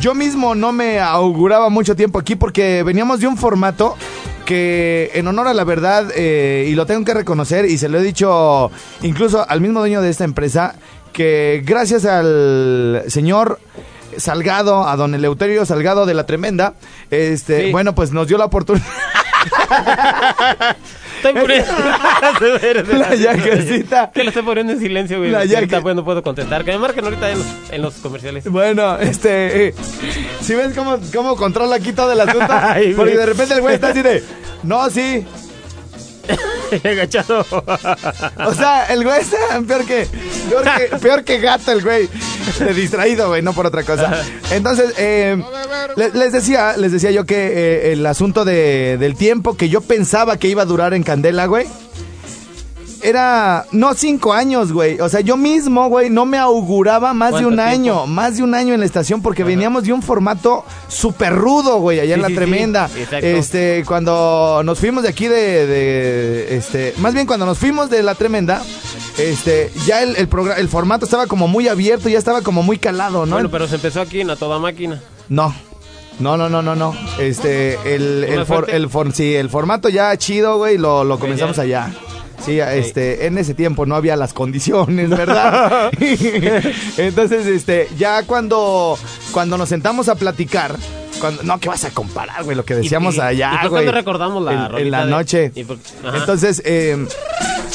yo 0.00 0.14
mismo 0.14 0.54
no 0.54 0.72
me 0.72 1.00
auguraba 1.00 1.68
mucho 1.68 1.94
tiempo 1.96 2.18
aquí 2.18 2.34
porque 2.36 2.82
veníamos 2.82 3.20
de 3.20 3.26
un 3.26 3.36
formato 3.36 3.96
que 4.44 5.10
en 5.14 5.26
honor 5.28 5.46
a 5.48 5.54
la 5.54 5.64
verdad, 5.64 6.10
eh, 6.14 6.66
y 6.68 6.74
lo 6.74 6.86
tengo 6.86 7.04
que 7.04 7.14
reconocer, 7.14 7.64
y 7.66 7.78
se 7.78 7.88
lo 7.88 7.98
he 7.98 8.02
dicho 8.02 8.70
incluso 9.02 9.44
al 9.48 9.60
mismo 9.60 9.80
dueño 9.80 10.02
de 10.02 10.10
esta 10.10 10.24
empresa, 10.24 10.74
que 11.12 11.62
gracias 11.64 12.04
al 12.04 13.04
señor 13.08 13.60
Salgado, 14.16 14.86
a 14.86 14.96
don 14.96 15.14
Eleuterio 15.14 15.64
Salgado 15.64 16.04
de 16.06 16.14
la 16.14 16.26
Tremenda, 16.26 16.74
este, 17.10 17.66
Sí. 17.66 17.72
bueno, 17.72 17.94
pues 17.94 18.12
nos 18.12 18.28
dio 18.28 18.36
la 18.38 18.44
oportunidad. 18.46 18.84
Estoy 21.22 21.32
poniendo... 21.40 21.72
La 22.98 23.14
yaquecita. 23.14 24.10
Que 24.12 24.22
lo 24.24 24.30
estoy 24.30 24.42
poniendo 24.42 24.72
en 24.72 24.80
silencio, 24.80 25.18
güey. 25.18 25.30
La 25.30 25.44
yaque- 25.44 25.80
pues 25.80 25.94
no 25.94 26.04
puedo 26.04 26.22
contestar. 26.22 26.64
Que 26.64 26.72
me 26.72 26.78
marquen 26.78 27.04
ahorita 27.04 27.30
en 27.30 27.38
los, 27.38 27.46
en 27.70 27.82
los 27.82 27.94
comerciales. 27.94 28.44
Bueno, 28.50 28.98
este, 28.98 29.68
eh, 29.68 29.74
si 30.40 30.54
ves 30.54 30.74
cómo, 30.74 30.98
cómo 31.14 31.36
controla 31.36 31.76
aquí 31.76 31.92
todo 31.92 32.12
el 32.12 32.20
asunto, 32.20 32.46
Ay, 32.50 32.94
porque 32.94 33.12
güey. 33.12 33.16
de 33.16 33.26
repente 33.26 33.54
el 33.54 33.60
güey 33.60 33.74
está 33.76 33.88
así 33.88 34.02
de, 34.02 34.22
no, 34.62 34.88
sí, 34.90 35.24
Agachado. 36.84 37.44
o 38.46 38.54
sea, 38.54 38.86
el 38.86 39.04
güey 39.04 39.20
está 39.20 39.36
peor 39.66 39.84
que, 39.84 40.06
peor 40.48 40.64
que, 40.64 40.96
peor 41.00 41.24
que 41.24 41.38
gato 41.40 41.72
el 41.72 41.82
güey, 41.82 42.08
distraído, 42.74 43.28
güey, 43.28 43.42
no 43.42 43.52
por 43.52 43.66
otra 43.66 43.82
cosa. 43.82 44.22
Entonces, 44.50 44.94
eh, 44.98 45.42
le- 45.96 46.10
les 46.10 46.32
decía, 46.32 46.76
les 46.76 46.92
decía 46.92 47.10
yo 47.10 47.24
que 47.24 47.34
eh, 47.36 47.92
el 47.92 48.04
asunto 48.06 48.44
de, 48.44 48.96
del 48.98 49.16
tiempo 49.16 49.56
que 49.56 49.68
yo 49.68 49.80
pensaba 49.80 50.36
que 50.36 50.48
iba 50.48 50.62
a 50.62 50.66
durar 50.66 50.94
en 50.94 51.02
Candela, 51.02 51.46
güey, 51.46 51.66
era, 53.02 53.66
no 53.72 53.94
cinco 53.94 54.32
años, 54.32 54.72
güey. 54.72 55.00
O 55.00 55.08
sea, 55.08 55.20
yo 55.20 55.36
mismo, 55.36 55.88
güey, 55.88 56.08
no 56.10 56.24
me 56.24 56.38
auguraba 56.38 57.12
más 57.14 57.28
de 57.30 57.42
¿Cuánto 57.42 57.48
un 57.48 57.54
tiempo? 57.56 57.70
año, 57.70 58.06
más 58.06 58.36
de 58.36 58.42
un 58.42 58.54
año 58.54 58.74
en 58.74 58.80
la 58.80 58.86
estación 58.86 59.22
porque 59.22 59.44
veníamos 59.44 59.84
de 59.84 59.92
un 59.92 60.02
formato 60.02 60.64
súper 60.88 61.34
rudo, 61.34 61.78
güey, 61.80 62.00
allá 62.00 62.14
en 62.14 62.20
Sí, 62.20 62.22
la 62.22 62.28
sí, 62.28 62.32
sí, 62.34 62.36
tremenda. 62.36 62.90
exacto. 62.96 63.26
Este, 63.26 63.84
cuando 63.86 64.62
nos 64.64 64.78
fuimos 64.78 65.02
de 65.02 65.08
aquí 65.08 65.28
de, 65.28 65.66
de, 65.66 66.56
este, 66.56 66.94
más 66.98 67.14
bien 67.14 67.26
cuando 67.26 67.46
nos 67.46 67.58
fuimos 67.58 67.90
de 67.90 68.02
la 68.02 68.14
tremenda, 68.14 68.62
este, 69.18 69.70
ya 69.86 70.02
el, 70.02 70.16
el, 70.16 70.28
el 70.56 70.68
formato 70.68 71.04
estaba 71.04 71.26
como 71.26 71.48
muy 71.48 71.68
abierto, 71.68 72.08
ya 72.08 72.18
estaba 72.18 72.42
como 72.42 72.62
muy 72.62 72.78
calado, 72.78 73.26
¿no? 73.26 73.34
Bueno, 73.36 73.50
pero 73.50 73.66
se 73.68 73.74
empezó 73.76 74.00
aquí 74.00 74.20
en 74.20 74.30
a 74.30 74.36
toda 74.36 74.58
máquina. 74.58 75.00
No. 75.28 75.54
No, 76.18 76.36
no, 76.36 76.48
no, 76.50 76.60
no, 76.62 76.76
no. 76.76 76.94
Este, 77.18 77.74
el, 77.94 78.24
el, 78.24 78.34
¿Una 78.34 78.44
for- 78.44 78.70
el, 78.70 78.88
for- 78.90 79.12
sí, 79.12 79.34
el 79.34 79.48
formato 79.48 79.88
ya 79.88 80.14
chido, 80.18 80.58
güey, 80.58 80.76
lo, 80.76 81.04
lo 81.04 81.18
comenzamos 81.18 81.58
allá. 81.58 81.90
Sí, 82.44 82.58
este, 82.60 83.26
en 83.26 83.38
ese 83.38 83.54
tiempo 83.54 83.86
no 83.86 83.94
había 83.94 84.16
las 84.16 84.32
condiciones, 84.32 85.08
¿verdad? 85.16 85.90
Entonces, 86.96 87.46
este, 87.46 87.88
ya 87.98 88.22
cuando, 88.24 88.98
cuando 89.32 89.56
nos 89.58 89.68
sentamos 89.68 90.08
a 90.08 90.14
platicar, 90.14 90.76
cuando, 91.20 91.42
no, 91.44 91.58
¿qué 91.60 91.68
vas 91.68 91.84
a 91.84 91.90
comparar, 91.90 92.42
güey? 92.44 92.56
Lo 92.56 92.64
que 92.64 92.74
decíamos 92.74 93.16
Y- 93.16 93.20
allá, 93.20 93.60
¿y 93.64 93.68
güey. 93.68 93.86
recordamos 93.88 94.42
la 94.42 94.66
en, 94.68 94.76
en 94.86 94.90
la 94.90 95.04
de- 95.04 95.10
noche. 95.10 95.52
por-. 95.66 95.78
Entonces, 96.14 96.62
eh, 96.64 97.06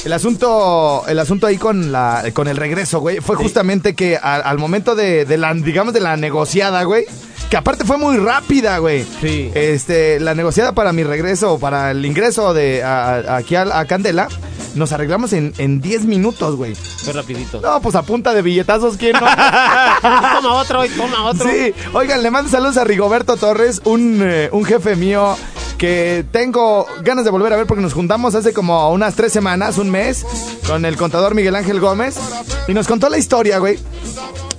el 0.06 0.14
asunto, 0.14 1.04
el 1.08 1.20
asunto 1.20 1.48
ahí 1.48 1.58
con 1.58 1.92
la, 1.92 2.24
con 2.34 2.48
el 2.48 2.58
regreso, 2.58 3.00
güey, 3.00 3.20
fue 3.20 3.36
justamente 3.36 3.96
que 3.96 4.18
a- 4.18 4.36
al 4.36 4.58
momento 4.58 4.96
de, 4.96 5.26
de 5.26 5.38
la, 5.38 5.54
digamos, 5.54 5.94
de 5.94 6.02
la 6.02 6.18
negociada, 6.18 6.84
güey, 6.84 7.06
que 7.50 7.58
aparte 7.58 7.86
fue 7.86 7.98
muy 7.98 8.18
rápida, 8.18 8.78
güey. 8.80 9.06
Sí. 9.22 9.52
Este, 9.56 10.20
la 10.20 10.36
negociada 10.36 10.74
para 10.74 10.92
mi 10.94 11.04
regreso, 11.04 11.60
para 11.60 11.92
el 11.92 12.06
ingreso 12.06 12.54
de 12.54 12.84
a- 12.84 13.16
a- 13.16 13.36
aquí 13.38 13.56
a, 13.56 13.62
a 13.80 13.86
Candela, 13.86 14.28
nos 14.76 14.92
arreglamos 14.92 15.34
en, 15.34 15.54
en 15.58 15.80
10 15.82 16.06
minutos, 16.06 16.56
güey. 16.56 16.76
Fue 16.76 17.14
rapidito. 17.14 17.62
No, 17.62 17.82
pues 17.82 17.96
a 17.96 18.04
punta 18.04 18.34
de 18.34 18.42
billetazos, 18.42 18.98
¿quién 18.98 19.14
no? 19.14 19.20
toma 20.02 20.54
otro 20.56 20.86
y 20.86 20.90
toma 20.90 21.24
otro. 21.26 21.50
Sí, 21.50 21.74
oigan, 21.94 22.22
le 22.22 22.32
mando 22.32 22.50
saludos 22.52 22.78
a 22.78 22.84
Rigoberto 22.84 23.38
Torres, 23.38 23.82
un, 23.86 24.20
eh, 24.24 24.50
un 24.52 24.66
jefe 24.66 24.96
mío 24.96 25.36
que 25.78 26.26
tengo 26.32 26.86
ganas 27.04 27.24
de 27.24 27.30
volver 27.32 27.54
a 27.54 27.56
ver 27.56 27.66
porque 27.68 27.82
nos 27.84 27.94
juntamos 27.94 28.34
hace 28.36 28.52
como 28.52 28.92
unas 28.92 29.16
tres 29.16 29.32
semanas, 29.32 29.78
un 29.78 29.90
mes, 29.92 30.26
con 30.68 30.86
el 30.86 30.98
contador 30.98 31.34
Miguel 31.36 31.56
Ángel 31.56 31.80
Gómez 31.80 32.16
y 32.68 32.74
nos 32.74 32.88
contó 32.88 33.10
la 33.10 33.18
historia, 33.20 33.60
güey. 33.60 33.78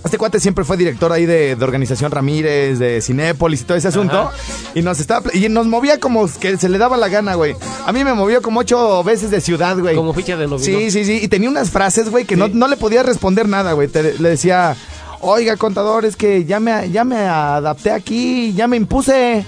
Este 0.09 0.16
cuate 0.16 0.40
siempre 0.40 0.64
fue 0.64 0.79
director 0.79 1.12
ahí 1.12 1.27
de, 1.27 1.55
de 1.55 1.62
Organización 1.64 2.11
Ramírez, 2.11 2.79
de 2.79 3.03
Cinépolis 3.03 3.61
y 3.61 3.64
todo 3.64 3.77
ese 3.77 3.88
asunto. 3.88 4.18
Ajá. 4.18 4.31
Y 4.75 4.81
nos 4.81 5.01
estaba 5.01 5.31
y 5.35 5.51
nos 5.51 5.66
movía 5.66 6.01
como 6.01 6.27
que 6.40 6.57
se 6.57 6.71
le 6.71 6.79
daba 6.79 6.97
la 6.97 7.09
gana, 7.09 7.35
güey. 7.35 7.55
A 7.85 7.92
mí 7.92 8.03
me 8.05 8.14
movió 8.14 8.40
como 8.40 8.61
ocho 8.61 9.05
veces 9.05 9.31
de 9.31 9.42
ciudad, 9.42 9.77
güey. 9.79 9.94
Como 9.94 10.14
ficha 10.14 10.38
de 10.38 10.47
novio. 10.47 10.64
Sí, 10.64 10.90
sí, 10.90 11.05
sí. 11.05 11.21
Y 11.23 11.29
tenía 11.29 11.51
unas 11.51 11.68
frases, 11.68 12.09
güey, 12.09 12.25
que 12.25 12.37
no, 12.37 12.47
Sí. 12.47 12.53
no 12.55 12.68
le 12.68 12.79
podía 12.79 13.03
responder 13.03 13.47
nada, 13.47 13.75
güey. 13.75 13.88
Te- 13.88 14.18
le 14.18 14.31
decía, 14.31 14.75
oiga, 15.21 15.59
contador, 15.59 16.07
es 16.07 16.16
que 16.16 16.47
ya 16.47 16.59
me, 16.59 16.88
ya 16.90 17.05
me 17.05 17.18
adapté 17.18 17.90
aquí, 17.90 18.55
ya 18.55 18.66
me 18.66 18.79
impuse, 18.79 19.44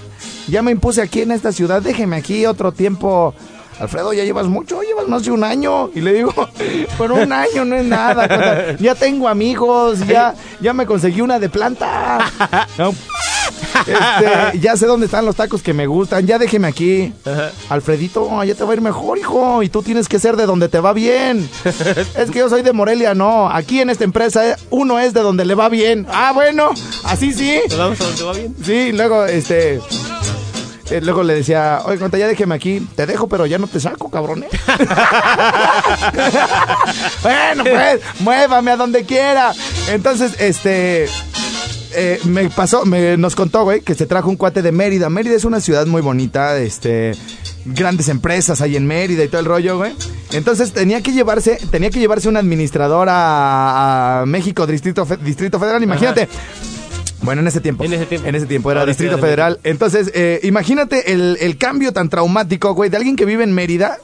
ya 0.47 0.61
me 0.61 0.69
impuse 0.69 1.01
aquí 1.01 1.21
en 1.21 1.31
esta 1.31 1.51
ciudad, 1.51 1.81
déjeme 1.81 2.17
aquí 2.17 2.45
otro 2.45 2.71
tiempo. 2.71 3.33
Alfredo, 3.79 4.13
ya 4.13 4.23
llevas 4.23 4.45
mucho, 4.45 4.79
más 5.07 5.23
de 5.23 5.31
un 5.31 5.43
año. 5.43 5.89
Y 5.93 6.01
le 6.01 6.13
digo, 6.13 6.33
pero 6.97 7.15
un 7.15 7.31
año 7.31 7.65
no 7.65 7.75
es 7.75 7.85
nada. 7.85 8.75
Ya 8.77 8.95
tengo 8.95 9.27
amigos, 9.27 9.99
ya, 10.07 10.35
ya 10.59 10.73
me 10.73 10.85
conseguí 10.85 11.21
una 11.21 11.39
de 11.39 11.49
planta. 11.49 12.19
No. 12.77 12.93
Este, 13.79 14.59
ya 14.59 14.77
sé 14.77 14.85
dónde 14.85 15.05
están 15.05 15.25
los 15.25 15.35
tacos 15.35 15.61
que 15.61 15.73
me 15.73 15.87
gustan, 15.87 16.25
ya 16.25 16.37
déjeme 16.37 16.67
aquí. 16.67 17.13
Alfredito, 17.69 18.43
ya 18.43 18.55
te 18.55 18.63
va 18.63 18.71
a 18.71 18.73
ir 18.75 18.81
mejor, 18.81 19.17
hijo. 19.17 19.63
Y 19.63 19.69
tú 19.69 19.81
tienes 19.81 20.07
que 20.07 20.19
ser 20.19 20.35
de 20.35 20.45
donde 20.45 20.69
te 20.69 20.79
va 20.79 20.93
bien. 20.93 21.49
es 22.17 22.31
que 22.31 22.39
yo 22.39 22.49
soy 22.49 22.61
de 22.61 22.73
Morelia, 22.73 23.13
no. 23.13 23.49
Aquí 23.49 23.81
en 23.81 23.89
esta 23.89 24.03
empresa 24.03 24.49
eh, 24.49 24.55
uno 24.69 24.99
es 24.99 25.13
de 25.13 25.21
donde 25.21 25.45
le 25.45 25.55
va 25.55 25.69
bien. 25.69 26.07
Ah, 26.11 26.31
bueno, 26.33 26.69
así 27.03 27.33
sí. 27.33 27.59
Vamos 27.77 27.99
a 28.01 28.03
donde 28.05 28.23
va 28.23 28.33
bien. 28.33 28.55
Sí, 28.63 28.91
luego, 28.91 29.25
este. 29.25 29.79
Eh, 30.91 31.01
luego 31.01 31.23
le 31.23 31.35
decía, 31.35 31.81
oye, 31.85 31.97
conta, 31.97 32.17
ya 32.17 32.27
déjeme 32.27 32.55
aquí. 32.55 32.85
Te 32.95 33.05
dejo, 33.05 33.27
pero 33.27 33.45
ya 33.45 33.57
no 33.57 33.67
te 33.67 33.79
saco, 33.79 34.09
cabrón. 34.11 34.43
¿eh?". 34.43 34.49
bueno, 37.23 37.63
pues, 37.63 38.01
muévame 38.19 38.71
a 38.71 38.77
donde 38.77 39.05
quiera. 39.05 39.53
Entonces, 39.89 40.33
este. 40.39 41.05
eh, 41.93 42.19
me 42.25 42.49
pasó, 42.49 42.85
me, 42.85 43.17
nos 43.17 43.35
contó, 43.35 43.63
güey, 43.63 43.81
que 43.81 43.95
se 43.95 44.05
trajo 44.05 44.29
un 44.29 44.35
cuate 44.37 44.61
de 44.61 44.71
Mérida. 44.71 45.09
Mérida 45.09 45.35
es 45.35 45.45
una 45.45 45.59
ciudad 45.59 45.85
muy 45.87 46.01
bonita, 46.01 46.57
este, 46.57 47.13
grandes 47.65 48.07
empresas 48.09 48.61
hay 48.61 48.75
en 48.75 48.87
Mérida 48.87 49.23
y 49.23 49.27
todo 49.27 49.39
el 49.41 49.45
rollo, 49.45 49.77
güey. 49.77 49.93
Entonces 50.31 50.71
tenía 50.71 51.01
que 51.01 51.11
llevarse, 51.11 51.57
tenía 51.71 51.89
que 51.89 51.99
llevarse 51.99 52.29
un 52.29 52.37
administrador 52.37 53.07
a, 53.09 54.21
a 54.21 54.25
México 54.25 54.65
Distrito, 54.65 55.05
Fe- 55.05 55.17
Distrito 55.17 55.59
Federal. 55.59 55.83
Imagínate. 55.83 56.29
Bueno, 57.21 57.41
en 57.41 57.47
ese 57.47 57.61
tiempo. 57.61 57.83
En 57.83 57.93
ese 57.93 58.05
tiempo. 58.05 58.27
En 58.27 58.35
ese 58.35 58.45
tiempo 58.47 58.71
era 58.71 58.81
Ahora 58.81 58.89
Distrito 58.91 59.17
Federal. 59.17 59.59
Entonces, 59.63 60.11
eh, 60.15 60.39
imagínate 60.43 61.11
el, 61.13 61.37
el 61.39 61.57
cambio 61.57 61.93
tan 61.93 62.09
traumático, 62.09 62.73
güey, 62.73 62.89
de 62.89 62.97
alguien 62.97 63.15
que 63.15 63.25
vive 63.25 63.43
en 63.43 63.53
Mérida, 63.53 63.97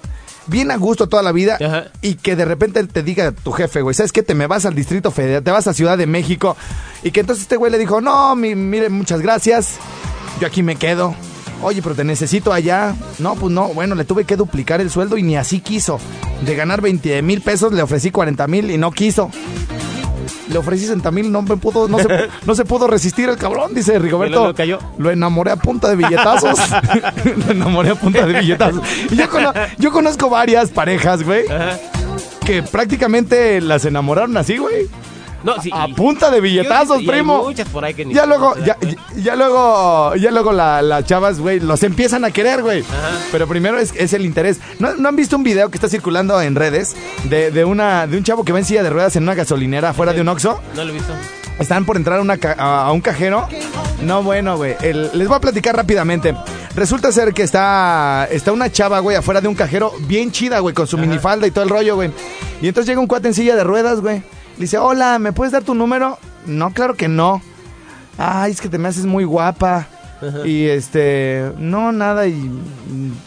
bien 0.45 0.69
a 0.71 0.77
gusto 0.77 1.07
toda 1.07 1.23
la 1.23 1.31
vida, 1.31 1.57
Ajá. 1.59 1.85
y 2.01 2.15
que 2.15 2.35
de 2.35 2.45
repente 2.45 2.83
te 2.85 3.03
diga 3.03 3.31
tu 3.31 3.51
jefe, 3.51 3.81
güey, 3.81 3.93
¿sabes 3.95 4.11
qué? 4.11 4.23
Te 4.23 4.35
me 4.35 4.47
vas 4.47 4.65
al 4.65 4.75
Distrito 4.75 5.11
Federal, 5.11 5.43
te 5.43 5.51
vas 5.51 5.67
a 5.67 5.73
Ciudad 5.73 5.97
de 5.97 6.05
México. 6.07 6.55
Y 7.03 7.11
que 7.11 7.21
entonces 7.21 7.43
este 7.43 7.57
güey 7.57 7.71
le 7.71 7.77
dijo, 7.79 8.01
no, 8.01 8.35
mi- 8.35 8.55
mire, 8.55 8.89
muchas 8.89 9.21
gracias, 9.21 9.75
yo 10.39 10.47
aquí 10.47 10.61
me 10.63 10.75
quedo. 10.75 11.15
Oye, 11.63 11.81
pero 11.81 11.95
te 11.95 12.03
necesito 12.03 12.53
allá. 12.53 12.93
No, 13.17 13.33
pues 13.33 13.51
no, 13.51 13.69
bueno, 13.69 13.95
le 13.95 14.05
tuve 14.05 14.25
que 14.25 14.35
duplicar 14.35 14.79
el 14.79 14.91
sueldo 14.91 15.17
y 15.17 15.23
ni 15.23 15.37
así 15.37 15.59
quiso. 15.59 15.99
De 16.45 16.55
ganar 16.55 16.81
20 16.81 17.19
mil 17.23 17.41
pesos 17.41 17.73
le 17.73 17.81
ofrecí 17.81 18.11
40 18.11 18.45
mil 18.47 18.69
y 18.69 18.77
no 18.77 18.91
quiso. 18.91 19.31
Le 20.49 20.57
ofrecí 20.57 20.83
60 20.85 21.11
mil, 21.11 21.31
no 21.31 21.41
me 21.41 21.57
pudo, 21.57 21.87
no 21.87 21.99
se, 21.99 22.07
no 22.45 22.55
se 22.55 22.63
pudo 22.65 22.87
resistir 22.87 23.27
el 23.29 23.37
cabrón, 23.37 23.73
dice 23.73 23.99
Rigoberto. 23.99 24.39
Luego 24.39 24.53
cayó. 24.53 24.79
Lo 24.97 25.11
enamoré 25.11 25.51
a 25.51 25.55
punta 25.57 25.89
de 25.89 25.95
billetazos. 25.97 26.57
Lo 27.45 27.51
enamoré 27.51 27.89
a 27.89 27.95
punta 27.95 28.25
de 28.25 28.39
billetazos. 28.39 28.81
Y 29.11 29.15
yo, 29.15 29.29
cono- 29.29 29.53
yo 29.77 29.91
conozco 29.91 30.29
varias 30.29 30.69
parejas, 30.69 31.23
güey, 31.23 31.47
Ajá. 31.47 31.77
que 32.45 32.63
prácticamente 32.63 33.59
las 33.61 33.83
enamoraron 33.85 34.37
así, 34.37 34.57
güey. 34.57 34.87
No, 35.47 35.61
sí, 35.61 35.69
a 35.73 35.87
punta 35.87 36.29
de 36.29 36.41
billetazos, 36.41 36.97
y 37.01 37.05
hay 37.05 37.07
primo. 37.07 37.43
muchas 37.43 37.67
por 37.69 37.83
ahí 37.85 37.93
que 37.93 38.03
ni 38.05 38.13
Ya 38.13 38.25
luego, 38.25 38.53
ya, 38.65 38.75
cuenta. 38.75 39.01
ya- 39.15 39.21
ya 39.23 39.35
luego, 39.35 40.15
ya 40.15 40.29
luego 40.31 40.51
la- 40.51 40.81
las 40.81 41.05
chavas, 41.05 41.39
güey, 41.39 41.59
los 41.59 41.81
empiezan 41.83 42.25
a 42.25 42.31
querer, 42.31 42.61
güey. 42.61 42.83
Pero 43.31 43.47
primero 43.47 43.79
es, 43.79 43.93
es 43.95 44.13
el 44.13 44.25
interés. 44.25 44.59
¿No, 44.79 44.95
no 44.95 45.09
han 45.09 45.15
visto 45.15 45.35
un 45.37 45.43
video 45.43 45.69
que 45.71 45.77
está 45.77 45.87
circulando 45.89 46.39
en 46.41 46.55
redes 46.55 46.95
de, 47.23 47.49
de 47.51 47.65
una, 47.65 48.07
de 48.07 48.17
un 48.17 48.23
chavo 48.23 48.43
que 48.43 48.51
va 48.51 48.59
en 48.59 48.65
silla 48.65 48.83
de 48.83 48.89
ruedas 48.89 49.15
en 49.15 49.23
una 49.23 49.35
gasolinera 49.35 49.89
afuera 49.89 50.13
de 50.13 50.21
un 50.21 50.27
Oxxo? 50.27 50.59
No 50.75 50.83
lo 50.83 50.89
he 50.91 50.93
visto. 50.93 51.13
Están 51.59 51.85
por 51.85 51.95
entrar 51.97 52.19
a, 52.19 52.21
una 52.21 52.37
ca- 52.37 52.53
a, 52.59 52.91
un 52.91 53.01
cajero. 53.01 53.47
No, 54.01 54.21
bueno, 54.21 54.57
güey. 54.57 54.75
Les 54.81 55.27
voy 55.27 55.37
a 55.37 55.39
platicar 55.39 55.75
rápidamente. 55.75 56.35
Resulta 56.75 57.11
ser 57.11 57.33
que 57.33 57.41
está, 57.41 58.27
está 58.29 58.51
una 58.51 58.71
chava, 58.71 58.99
güey, 58.99 59.15
afuera 59.17 59.41
de 59.41 59.47
un 59.47 59.55
cajero 59.55 59.91
bien 60.01 60.31
chida, 60.31 60.59
güey, 60.59 60.75
con 60.75 60.85
su 60.85 60.97
minifalda 60.99 61.47
y 61.47 61.51
todo 61.51 61.63
el 61.63 61.69
rollo, 61.71 61.95
güey. 61.95 62.11
Y 62.61 62.67
entonces 62.67 62.87
llega 62.89 62.99
un 62.99 63.07
cuate 63.07 63.29
en 63.29 63.33
silla 63.33 63.55
de 63.55 63.63
ruedas, 63.63 64.01
güey. 64.01 64.21
Dice, 64.57 64.77
hola, 64.77 65.19
¿me 65.19 65.33
puedes 65.33 65.51
dar 65.51 65.63
tu 65.63 65.75
número? 65.75 66.17
No, 66.45 66.73
claro 66.73 66.95
que 66.95 67.07
no. 67.07 67.41
Ay, 68.17 68.51
es 68.51 68.61
que 68.61 68.69
te 68.69 68.77
me 68.77 68.87
haces 68.87 69.05
muy 69.05 69.23
guapa. 69.23 69.87
Y 70.45 70.65
este, 70.65 71.51
no, 71.59 71.91
nada, 71.91 72.25
y 72.25 72.51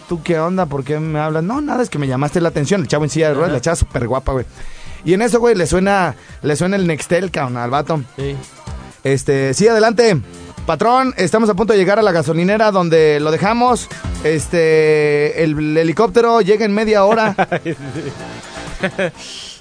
tú 0.08 0.24
qué 0.24 0.40
onda, 0.40 0.66
¿por 0.66 0.82
qué 0.82 0.98
me 0.98 1.20
hablas? 1.20 1.44
No, 1.44 1.60
nada, 1.60 1.84
es 1.84 1.88
que 1.88 2.00
me 2.00 2.08
llamaste 2.08 2.40
la 2.40 2.48
atención, 2.48 2.80
el 2.80 2.88
chavo 2.88 3.04
en 3.04 3.10
silla 3.10 3.28
de 3.28 3.34
ruedas, 3.34 3.52
la 3.52 3.60
chava 3.60 3.76
súper 3.76 4.08
guapa, 4.08 4.32
güey. 4.32 4.44
Y 5.04 5.14
en 5.14 5.22
eso, 5.22 5.38
güey, 5.38 5.54
le 5.54 5.66
suena, 5.66 6.16
le 6.42 6.56
suena 6.56 6.76
el 6.76 6.88
Nextel, 6.88 7.30
cabrón, 7.30 7.58
al 7.58 7.70
vato. 7.70 8.02
Sí. 8.16 8.34
Este, 9.04 9.54
sí, 9.54 9.68
adelante. 9.68 10.20
Patrón, 10.66 11.14
estamos 11.16 11.48
a 11.48 11.54
punto 11.54 11.72
de 11.72 11.78
llegar 11.78 11.98
a 11.98 12.02
la 12.02 12.12
gasolinera 12.12 12.70
donde 12.70 13.18
lo 13.20 13.30
dejamos. 13.30 13.88
Este, 14.24 15.42
el, 15.42 15.76
helicóptero 15.76 16.40
llega 16.42 16.64
en 16.64 16.74
media 16.74 17.04
hora. 17.04 17.34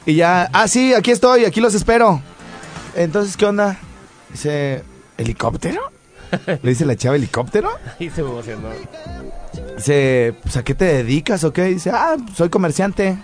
y 0.06 0.16
ya, 0.16 0.50
ah, 0.54 0.68
sí, 0.68 0.94
aquí 0.94 1.12
estoy, 1.12 1.46
aquí 1.46 1.62
los 1.62 1.74
espero. 1.76 2.22
Entonces, 2.96 3.38
¿qué 3.38 3.46
onda? 3.46 3.80
Dice, 4.32 4.84
¿helicóptero? 5.18 5.82
Le 6.46 6.70
dice 6.70 6.86
la 6.86 6.96
chava, 6.96 7.16
¿helicóptero? 7.16 7.70
Y 8.00 8.10
se 8.10 8.22
emocionó. 8.22 8.70
Dice, 9.76 10.36
pues, 10.42 10.58
¿a 10.58 10.64
qué 10.64 10.76
te 10.76 10.86
dedicas 10.86 11.44
o 11.44 11.54
qué? 11.54 11.66
Dice, 11.66 11.92
ah, 11.92 12.18
soy 12.36 12.50
comerciante. 12.50 13.18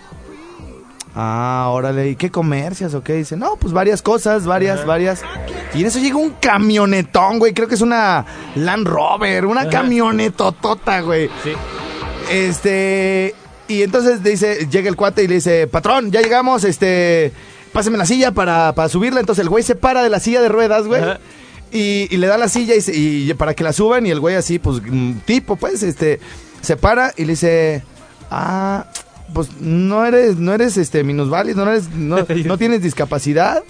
Ah, 1.18 1.68
órale, 1.70 2.10
¿y 2.10 2.16
qué 2.16 2.30
comercias 2.30 2.92
o 2.92 3.02
qué? 3.02 3.14
Dice, 3.14 3.38
no, 3.38 3.56
pues 3.56 3.72
varias 3.72 4.02
cosas, 4.02 4.44
varias, 4.44 4.84
varias. 4.84 5.22
Y 5.74 5.80
en 5.80 5.86
eso 5.86 5.98
llega 5.98 6.16
un 6.16 6.32
camionetón, 6.32 7.38
güey, 7.38 7.54
creo 7.54 7.68
que 7.68 7.74
es 7.74 7.80
una 7.80 8.26
Land 8.54 8.86
Rover, 8.86 9.46
una 9.46 9.68
camionetotota, 9.70 11.00
güey. 11.00 11.30
Sí. 11.42 11.52
Este, 12.30 13.34
y 13.68 13.82
entonces 13.82 14.22
dice, 14.22 14.68
llega 14.70 14.88
el 14.88 14.96
cuate 14.96 15.22
y 15.24 15.28
le 15.28 15.36
dice, 15.36 15.66
patrón, 15.66 16.10
ya 16.10 16.20
llegamos, 16.22 16.64
este, 16.64 17.32
páseme 17.72 17.98
la 17.98 18.06
silla 18.06 18.32
para, 18.32 18.74
para 18.74 18.88
subirla. 18.88 19.20
Entonces 19.20 19.42
el 19.42 19.48
güey 19.48 19.62
se 19.64 19.74
para 19.74 20.02
de 20.02 20.10
la 20.10 20.20
silla 20.20 20.40
de 20.40 20.48
ruedas, 20.48 20.86
güey. 20.86 21.02
Ajá. 21.02 21.18
Y, 21.72 22.06
y 22.10 22.16
le 22.18 22.26
da 22.28 22.38
la 22.38 22.48
silla 22.48 22.74
y, 22.76 22.80
se- 22.80 22.96
y 22.96 23.32
para 23.34 23.54
que 23.54 23.64
la 23.64 23.72
suban 23.72 24.06
y 24.06 24.10
el 24.10 24.20
güey 24.20 24.36
así, 24.36 24.58
pues, 24.58 24.80
mm, 24.84 25.18
tipo, 25.24 25.56
pues, 25.56 25.82
este, 25.82 26.20
se 26.60 26.76
para 26.76 27.12
y 27.16 27.22
le 27.24 27.32
dice, 27.32 27.82
ah, 28.30 28.86
pues, 29.34 29.48
no 29.60 30.06
eres, 30.06 30.36
no 30.36 30.54
eres, 30.54 30.76
este, 30.76 31.02
minusválido, 31.04 31.64
no 31.64 31.72
eres, 31.72 31.90
no, 31.90 32.18
no 32.44 32.56
tienes 32.58 32.82
discapacidad. 32.82 33.62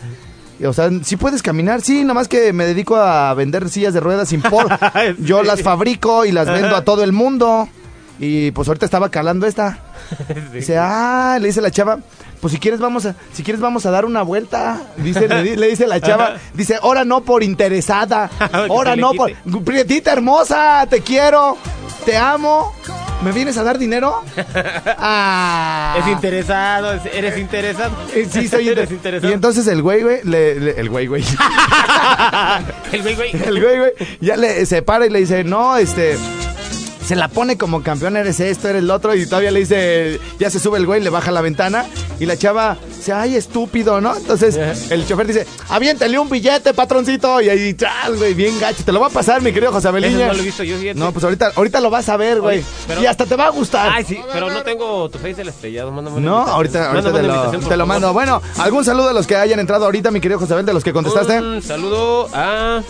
O 0.65 0.73
sea, 0.73 0.91
sí 1.05 1.17
puedes 1.17 1.43
caminar, 1.43 1.83
sí, 1.83 2.03
nomás 2.05 2.29
que 2.29 2.53
me 2.55 2.65
dedico 2.65 2.97
a 2.97 3.35
vender 3.35 3.69
sillas 3.69 3.93
de 3.93 4.01
ruedas 4.01 4.29
sin 4.31 4.41
por. 4.41 4.67
Yo 5.19 5.43
las 5.43 5.63
fabrico 5.63 6.25
y 6.25 6.33
las 6.33 6.47
vendo 6.49 6.75
a 6.77 6.83
todo 6.85 7.03
el 7.05 7.13
mundo. 7.13 7.69
Y 8.19 8.53
pues 8.53 8.67
ahorita 8.69 8.87
estaba 8.87 9.11
calando 9.11 9.47
esta. 9.47 9.81
Dice, 10.53 10.77
ah, 10.79 11.39
le 11.41 11.49
dice 11.49 11.61
la 11.61 11.71
chava, 11.71 11.99
pues 12.41 12.53
si 12.53 12.59
quieres 12.61 12.81
vamos 12.81 13.07
a, 13.07 13.15
si 13.33 13.43
quieres 13.43 13.61
vamos 13.61 13.87
a 13.87 13.91
dar 13.91 14.05
una 14.05 14.23
vuelta. 14.23 14.81
Dice, 14.99 15.27
le, 15.29 15.43
di- 15.43 15.57
le 15.57 15.69
dice 15.69 15.87
la 15.87 16.01
chava, 16.01 16.37
dice, 16.55 16.79
ahora 16.83 17.05
no 17.05 17.23
por 17.23 17.43
interesada, 17.43 18.31
ahora 18.71 18.95
no 18.97 19.13
por, 19.13 19.33
prietita 19.65 20.13
hermosa, 20.13 20.87
te 20.89 21.01
quiero, 21.01 21.57
te 22.05 22.17
amo, 22.17 22.73
¿me 23.25 23.33
vienes 23.33 23.57
a 23.59 23.63
dar 23.65 23.79
dinero? 23.79 24.23
Ah. 24.99 25.97
Es 26.01 26.07
interesado, 26.09 26.93
es- 26.93 27.07
eres 27.15 27.39
interesado. 27.39 27.91
Eh, 28.15 28.27
Sí, 28.31 28.49
soy 28.49 28.69
eres 28.69 28.85
inter- 28.85 28.93
interesado. 28.97 29.31
Y 29.31 29.35
entonces 29.35 29.67
el 29.67 29.83
güey, 29.83 30.03
güey, 30.03 30.21
le- 30.25 30.59
le- 30.61 30.81
el 30.81 30.89
güey, 30.89 31.07
güey. 31.07 31.25
el 32.93 33.03
güey, 33.03 33.15
güey. 33.15 33.31
El 33.33 33.61
güey, 33.63 33.79
güey, 33.79 33.93
ya 34.21 34.37
le 34.37 34.65
se 34.67 34.83
para 34.83 35.07
y 35.07 35.11
le 35.11 35.21
dice, 35.21 35.45
no, 35.45 35.77
este. 35.77 36.17
Se 37.07 37.15
la 37.15 37.29
pone 37.29 37.57
como 37.57 37.85
campeón, 37.85 38.17
eres 38.17 38.41
esto, 38.41 38.69
eres 38.69 38.83
el 38.83 38.91
otro, 38.91 39.15
y 39.15 39.27
todavía 39.27 39.53
le 39.53 39.61
dice, 39.61 40.19
ya 40.41 40.51
se 40.51 40.59
sube 40.59 40.77
el 40.79 40.87
güey, 40.87 41.01
le 41.01 41.09
baja 41.09 41.31
la 41.31 41.41
ventana, 41.41 41.87
y 42.19 42.27
la 42.27 42.37
chava 42.37 42.77
dice, 42.97 43.13
ay, 43.13 43.37
estúpido, 43.37 44.01
¿no? 44.01 44.17
Entonces 44.17 44.57
el 44.91 45.07
chofer 45.07 45.29
dice, 45.29 45.47
aviéntale 45.69 46.19
un 46.19 46.29
billete, 46.29 46.75
patroncito, 46.75 47.41
y 47.41 47.49
ahí, 47.49 47.75
tras, 47.75 48.11
güey, 48.19 48.35
bien 48.35 48.59
gacho, 48.59 48.83
te 48.85 48.91
lo 48.91 48.99
va 48.99 49.07
a 49.07 49.11
pasar, 49.11 49.41
mi 49.41 49.53
querido 49.53 49.71
José 49.71 49.89
Beliña. 49.93 50.27
no 50.27 50.33
lo 50.33 50.41
he 50.41 50.45
visto 50.47 50.65
yo, 50.65 50.77
fíjate. 50.79 50.99
No, 50.99 51.13
pues 51.13 51.25
ahorita, 51.25 51.53
ahorita 51.55 51.81
lo 51.81 51.91
vas 51.91 52.09
a 52.09 52.17
ver, 52.17 52.41
güey. 52.41 52.65
Pero- 52.89 53.01
Y 53.01 53.07
hasta 53.07 53.25
te 53.25 53.37
va 53.37 53.47
a 53.47 53.51
gustar. 53.51 53.89
Ay, 53.95 54.05
sí, 54.05 54.19
pero 54.33 54.51
no 54.51 54.63
tengo 54.65 55.09
tu 55.09 55.19
face 55.19 55.35
del 55.37 55.49
estrellado. 55.51 55.93
Mándame 55.93 56.17
una 56.17 56.27
No, 56.27 56.33
invitación. 56.39 56.57
ahorita, 56.57 56.79
ahorita 56.89 56.95
Mándame 57.13 57.19
te 57.21 57.25
una 57.39 57.53
lo, 57.63 57.69
te 57.69 57.77
lo 57.77 57.87
mando. 57.87 58.13
Bueno, 58.15 58.43
algún 58.59 58.85
saludo 58.85 59.11
a 59.11 59.13
los 59.13 59.29
que 59.29 59.37
hayan 59.37 59.61
entrado 59.61 59.85
ahorita, 59.85 60.11
mi 60.11 60.21
querido 60.21 60.41
José 60.41 60.55
Abel, 60.55 60.67
de 60.67 60.73
los 60.75 60.83
que 60.83 60.93
contestaste. 60.93 61.39
Un 61.39 61.63
saludo 61.63 62.29
a. 62.35 62.83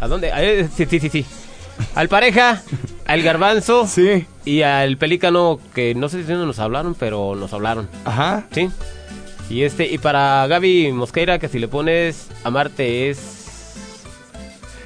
¿A 0.00 0.08
dónde? 0.08 0.32
A- 0.32 0.42
eh, 0.42 0.68
sí, 0.76 0.86
sí, 0.90 1.00
sí, 1.00 1.08
sí. 1.08 1.24
Al 1.94 2.08
pareja, 2.08 2.62
al 3.06 3.22
garbanzo 3.22 3.86
Sí. 3.88 4.26
y 4.44 4.62
al 4.62 4.96
pelícano, 4.96 5.58
que 5.74 5.94
no 5.94 6.08
sé 6.08 6.24
si 6.24 6.32
no 6.32 6.46
nos 6.46 6.58
hablaron, 6.58 6.94
pero 6.94 7.34
nos 7.34 7.52
hablaron. 7.52 7.88
Ajá. 8.04 8.44
Sí. 8.52 8.70
Y 9.50 9.62
este, 9.64 9.86
y 9.92 9.98
para 9.98 10.46
Gaby 10.46 10.92
Mosqueira, 10.92 11.38
que 11.38 11.48
si 11.48 11.58
le 11.58 11.68
pones 11.68 12.28
amarte 12.44 13.10
es. 13.10 13.18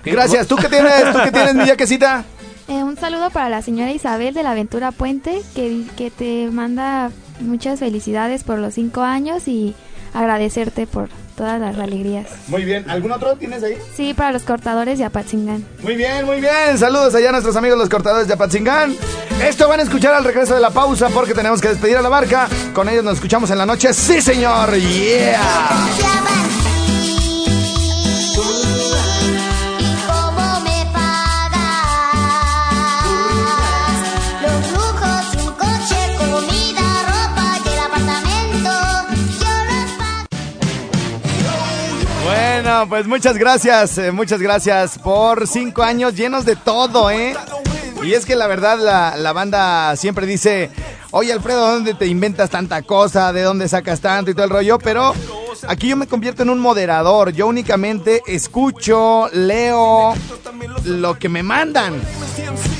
¿Qué? 0.02 0.10
Gracias. 0.12 0.46
¿Tú 0.48 0.56
qué 0.56 0.68
tienes? 0.68 1.12
¿Tú 1.12 1.18
qué 1.24 1.30
tienes, 1.32 1.54
mi 1.54 1.64
yaquecita? 1.66 2.24
Eh, 2.68 2.82
un 2.82 2.96
saludo 2.96 3.30
para 3.30 3.48
la 3.48 3.62
señora 3.62 3.92
Isabel 3.92 4.34
de 4.34 4.42
la 4.42 4.50
Aventura 4.52 4.90
Puente, 4.90 5.40
que, 5.54 5.68
di- 5.68 5.88
que 5.96 6.10
te 6.10 6.48
manda 6.50 7.12
muchas 7.40 7.78
felicidades 7.78 8.42
por 8.42 8.58
los 8.58 8.74
cinco 8.74 9.02
años 9.02 9.46
y 9.46 9.74
agradecerte 10.14 10.86
por 10.88 11.08
todas 11.36 11.60
las 11.60 11.78
alegrías. 11.78 12.26
Muy 12.48 12.64
bien. 12.64 12.88
¿Algún 12.88 13.12
otro 13.12 13.36
tienes 13.36 13.62
ahí? 13.62 13.76
Sí, 13.94 14.14
para 14.14 14.32
los 14.32 14.42
cortadores 14.42 14.98
de 14.98 15.04
Apatzingán. 15.04 15.64
Muy 15.82 15.96
bien, 15.96 16.24
muy 16.24 16.40
bien. 16.40 16.78
Saludos 16.78 17.14
allá 17.14 17.28
a 17.28 17.32
nuestros 17.32 17.54
amigos 17.56 17.78
los 17.78 17.88
cortadores 17.88 18.26
de 18.26 18.34
Apatzingán. 18.34 18.96
Esto 19.42 19.68
van 19.68 19.80
a 19.80 19.82
escuchar 19.82 20.14
al 20.14 20.24
regreso 20.24 20.54
de 20.54 20.60
la 20.60 20.70
pausa 20.70 21.08
porque 21.10 21.34
tenemos 21.34 21.60
que 21.60 21.68
despedir 21.68 21.96
a 21.98 22.02
la 22.02 22.10
marca. 22.10 22.48
Con 22.74 22.88
ellos 22.88 23.04
nos 23.04 23.14
escuchamos 23.14 23.50
en 23.50 23.58
la 23.58 23.66
noche. 23.66 23.92
Sí, 23.92 24.20
señor. 24.20 24.74
Yeah. 24.76 26.45
Pues 42.84 43.06
muchas 43.06 43.38
gracias, 43.38 43.96
eh, 43.96 44.12
muchas 44.12 44.40
gracias 44.40 44.98
por 44.98 45.46
cinco 45.48 45.82
años 45.82 46.14
llenos 46.14 46.44
de 46.44 46.56
todo, 46.56 47.10
¿eh? 47.10 47.34
Y 48.02 48.12
es 48.12 48.26
que 48.26 48.36
la 48.36 48.46
verdad 48.46 48.78
la, 48.78 49.16
la 49.16 49.32
banda 49.32 49.96
siempre 49.96 50.26
dice, 50.26 50.70
oye 51.10 51.32
Alfredo, 51.32 51.72
¿dónde 51.72 51.94
te 51.94 52.06
inventas 52.06 52.50
tanta 52.50 52.82
cosa? 52.82 53.32
¿De 53.32 53.42
dónde 53.42 53.66
sacas 53.68 54.00
tanto 54.00 54.30
y 54.30 54.34
todo 54.34 54.44
el 54.44 54.50
rollo? 54.50 54.78
Pero 54.78 55.14
aquí 55.66 55.88
yo 55.88 55.96
me 55.96 56.06
convierto 56.06 56.42
en 56.42 56.50
un 56.50 56.60
moderador, 56.60 57.32
yo 57.32 57.46
únicamente 57.46 58.22
escucho, 58.26 59.28
leo 59.32 60.14
lo 60.84 61.18
que 61.18 61.28
me 61.30 61.42
mandan. 61.42 61.94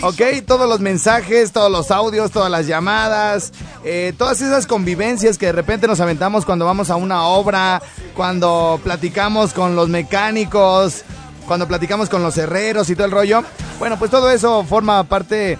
¿Ok? 0.03 0.21
Todos 0.47 0.69
los 0.69 0.81
mensajes, 0.81 1.53
todos 1.53 1.71
los 1.71 1.91
audios, 1.91 2.31
todas 2.31 2.51
las 2.51 2.67
llamadas, 2.67 3.53
eh, 3.85 4.13
todas 4.17 4.41
esas 4.41 4.67
convivencias 4.67 5.39
que 5.39 5.47
de 5.47 5.53
repente 5.53 5.87
nos 5.87 6.01
aventamos 6.01 6.45
cuando 6.45 6.65
vamos 6.65 6.91
a 6.91 6.97
una 6.97 7.25
obra, 7.25 7.83
cuando 8.15 8.81
platicamos 8.85 9.53
con 9.53 9.75
los 9.75 9.89
mecánicos, 9.89 11.05
cuando 11.47 11.67
platicamos 11.67 12.09
con 12.09 12.23
los 12.23 12.37
herreros 12.37 12.91
y 12.91 12.95
todo 12.95 13.07
el 13.07 13.13
rollo. 13.13 13.43
Bueno, 13.79 13.99
pues 13.99 14.11
todo 14.11 14.31
eso 14.31 14.65
forma 14.65 15.03
parte 15.05 15.59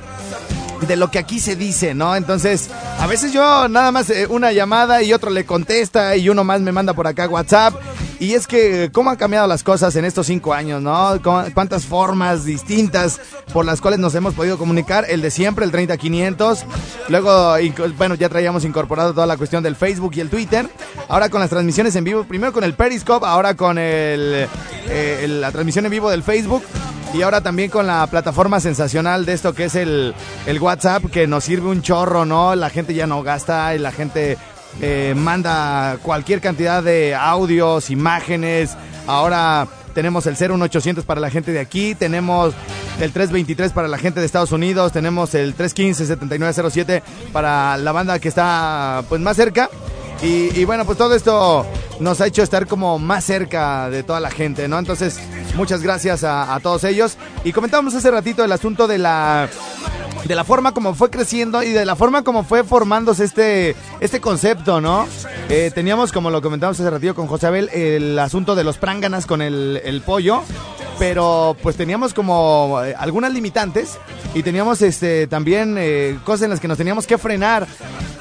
de 0.87 0.97
lo 0.97 1.11
que 1.11 1.19
aquí 1.19 1.41
se 1.41 1.57
dice, 1.57 1.95
¿no? 1.95 2.15
Entonces, 2.15 2.69
a 2.99 3.07
veces 3.07 3.33
yo 3.33 3.69
nada 3.69 3.93
más 3.93 4.11
eh, 4.11 4.27
una 4.29 4.53
llamada 4.53 5.03
y 5.03 5.13
otro 5.13 5.31
le 5.31 5.47
contesta 5.47 6.17
y 6.17 6.29
uno 6.29 6.45
más 6.45 6.61
me 6.61 6.73
manda 6.73 6.93
por 6.93 7.07
acá 7.07 7.27
WhatsApp. 7.29 7.75
Y 8.19 8.33
es 8.33 8.47
que, 8.47 8.91
¿cómo 8.93 9.11
han 9.11 9.17
cambiado 9.17 9.47
las 9.47 9.63
cosas 9.63 9.95
en 9.97 10.05
estos 10.07 10.27
cinco 10.27 10.55
años, 10.55 10.81
no? 10.81 11.21
¿Cómo- 11.23 11.45
¿Cuántas 11.53 11.85
formas 11.85 12.45
distintas 12.47 13.21
por 13.53 13.67
las 13.67 13.81
cuales 13.83 14.01
nos 14.01 14.15
hemos 14.15 14.33
podido 14.33 14.57
comunicar? 14.57 15.05
El 15.09 15.21
de 15.21 15.31
siempre, 15.31 15.65
el 15.67 15.71
30500. 15.71 16.65
Luego, 17.09 17.57
bueno, 17.99 18.15
ya 18.15 18.29
traíamos 18.31 18.65
incorporado 18.65 19.13
toda 19.13 19.27
la 19.27 19.37
cuestión 19.37 19.63
del 19.63 19.77
Facebook 19.77 20.13
y 20.17 20.21
el 20.21 20.31
Twitter. 20.31 20.67
Ahora 21.09 21.29
con 21.29 21.41
las 21.41 21.51
transmisiones 21.51 21.95
en 21.97 22.05
vivo, 22.05 22.25
primero 22.25 22.53
con 22.55 22.65
el 22.65 22.73
Periscope, 22.75 23.27
ahora 23.27 23.55
con 23.55 23.77
eh, 23.79 24.47
la 25.29 25.53
transmisión 25.53 25.85
en 25.85 25.91
vivo 25.91 26.11
del 26.11 26.23
Facebook. 26.23 26.63
Y 27.15 27.23
ahora 27.23 27.41
también 27.41 27.71
con 27.71 27.87
la 27.87 28.07
plataforma 28.09 28.61
sensacional 28.61 29.25
de 29.27 29.33
esto 29.35 29.55
que 29.55 29.67
es 29.67 29.75
el, 29.75 30.13
el 30.47 30.59
WhatsApp, 30.61 31.05
que 31.11 31.27
nos 31.27 31.45
sirve 31.45 31.69
un 31.69 31.81
chorro, 31.83 32.25
¿no? 32.25 32.55
La 32.57 32.69
gente 32.69 32.95
ya 32.95 33.07
no 33.07 33.23
gasta 33.23 33.75
y 33.75 33.79
la 33.79 33.93
gente 33.93 34.37
eh, 34.81 35.15
manda 35.17 35.99
cualquier 36.03 36.41
cantidad 36.41 36.83
de 36.83 37.15
audios, 37.15 37.91
imágenes. 37.91 38.77
Ahora 39.07 39.67
tenemos 39.95 40.27
el 40.27 40.37
01800 40.37 41.05
para 41.05 41.21
la 41.21 41.31
gente 41.31 41.53
de 41.53 41.61
aquí, 41.61 41.95
tenemos 41.95 42.55
el 43.01 43.13
323 43.13 43.73
para 43.73 43.89
la 43.89 43.99
gente 43.99 44.21
de 44.21 44.27
Estados 44.27 44.53
Unidos, 44.53 44.93
tenemos 44.93 45.35
el 45.35 45.57
315-7907 45.57 47.03
para 47.33 47.77
la 47.79 47.93
banda 47.93 48.19
que 48.19 48.29
está 48.29 49.05
pues 49.09 49.21
más 49.21 49.37
cerca. 49.37 49.71
Y, 50.23 50.65
bueno, 50.65 50.85
pues 50.85 50.99
todo 50.99 51.15
esto 51.15 51.67
nos 52.01 52.21
ha 52.21 52.27
hecho 52.27 52.43
estar 52.43 52.67
como 52.67 52.99
más 52.99 53.25
cerca 53.25 53.91
de 53.91 54.03
toda 54.03 54.19
la 54.19 54.31
gente, 54.31 54.67
¿no? 54.67 54.79
Entonces, 54.79 55.21
muchas 55.55 55.83
gracias 55.83 56.25
a, 56.25 56.55
a 56.55 56.61
todos 56.61 56.85
ellos. 56.85 57.17
Y 57.45 57.53
comentábamos 57.53 57.95
hace 57.95 58.11
ratito 58.11 58.45
el 58.45 58.53
asunto 58.53 58.89
de 58.89 58.99
la 58.99 59.49
de 60.27 60.35
la 60.35 60.45
forma 60.45 60.73
como 60.73 60.95
fue 60.95 61.11
creciendo 61.11 61.63
y 61.63 61.71
de 61.71 61.85
la 61.85 61.95
forma 61.97 62.23
como 62.23 62.43
fue 62.43 62.65
formándose 62.65 63.25
este, 63.25 63.77
este 64.01 64.21
concepto, 64.21 64.81
¿no? 64.81 65.07
Eh, 65.49 65.71
teníamos, 65.75 66.13
como 66.13 66.31
lo 66.31 66.43
comentamos 66.43 66.81
hace 66.81 66.91
ratito 66.91 67.15
con 67.15 67.27
José 67.27 67.47
Abel, 67.47 67.69
el 67.73 68.19
asunto 68.19 68.55
de 68.55 68.65
los 68.65 68.79
pránganas 68.79 69.27
con 69.27 69.41
el, 69.41 69.81
el 69.85 70.01
pollo, 70.03 70.43
pero 70.99 71.57
pues 71.63 71.77
teníamos 71.77 72.15
como 72.15 72.81
eh, 72.85 72.95
algunas 72.99 73.33
limitantes 73.33 73.99
y 74.35 74.43
teníamos 74.43 74.81
este 74.83 75.27
también 75.27 75.77
eh, 75.79 76.19
cosas 76.25 76.43
en 76.45 76.51
las 76.51 76.61
que 76.61 76.69
nos 76.69 76.79
teníamos 76.79 77.07
que 77.07 77.19
frenar. 77.19 77.67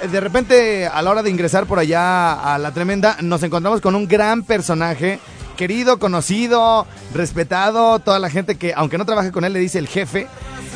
Eh, 0.01 0.07
De 0.07 0.19
repente, 0.19 0.87
a 0.87 1.01
la 1.01 1.09
hora 1.11 1.23
de 1.23 1.29
ingresar 1.29 1.65
por 1.65 1.79
allá 1.79 2.33
a 2.53 2.57
la 2.57 2.71
tremenda, 2.71 3.17
nos 3.21 3.43
encontramos 3.43 3.81
con 3.81 3.95
un 3.95 4.07
gran 4.07 4.43
personaje. 4.43 5.19
Querido, 5.57 5.99
conocido, 5.99 6.85
respetado, 7.13 7.99
toda 7.99 8.19
la 8.19 8.29
gente 8.29 8.55
que, 8.55 8.73
aunque 8.75 8.97
no 8.97 9.05
trabaje 9.05 9.31
con 9.31 9.45
él, 9.45 9.53
le 9.53 9.59
dice 9.59 9.79
el 9.79 9.87
jefe 9.87 10.27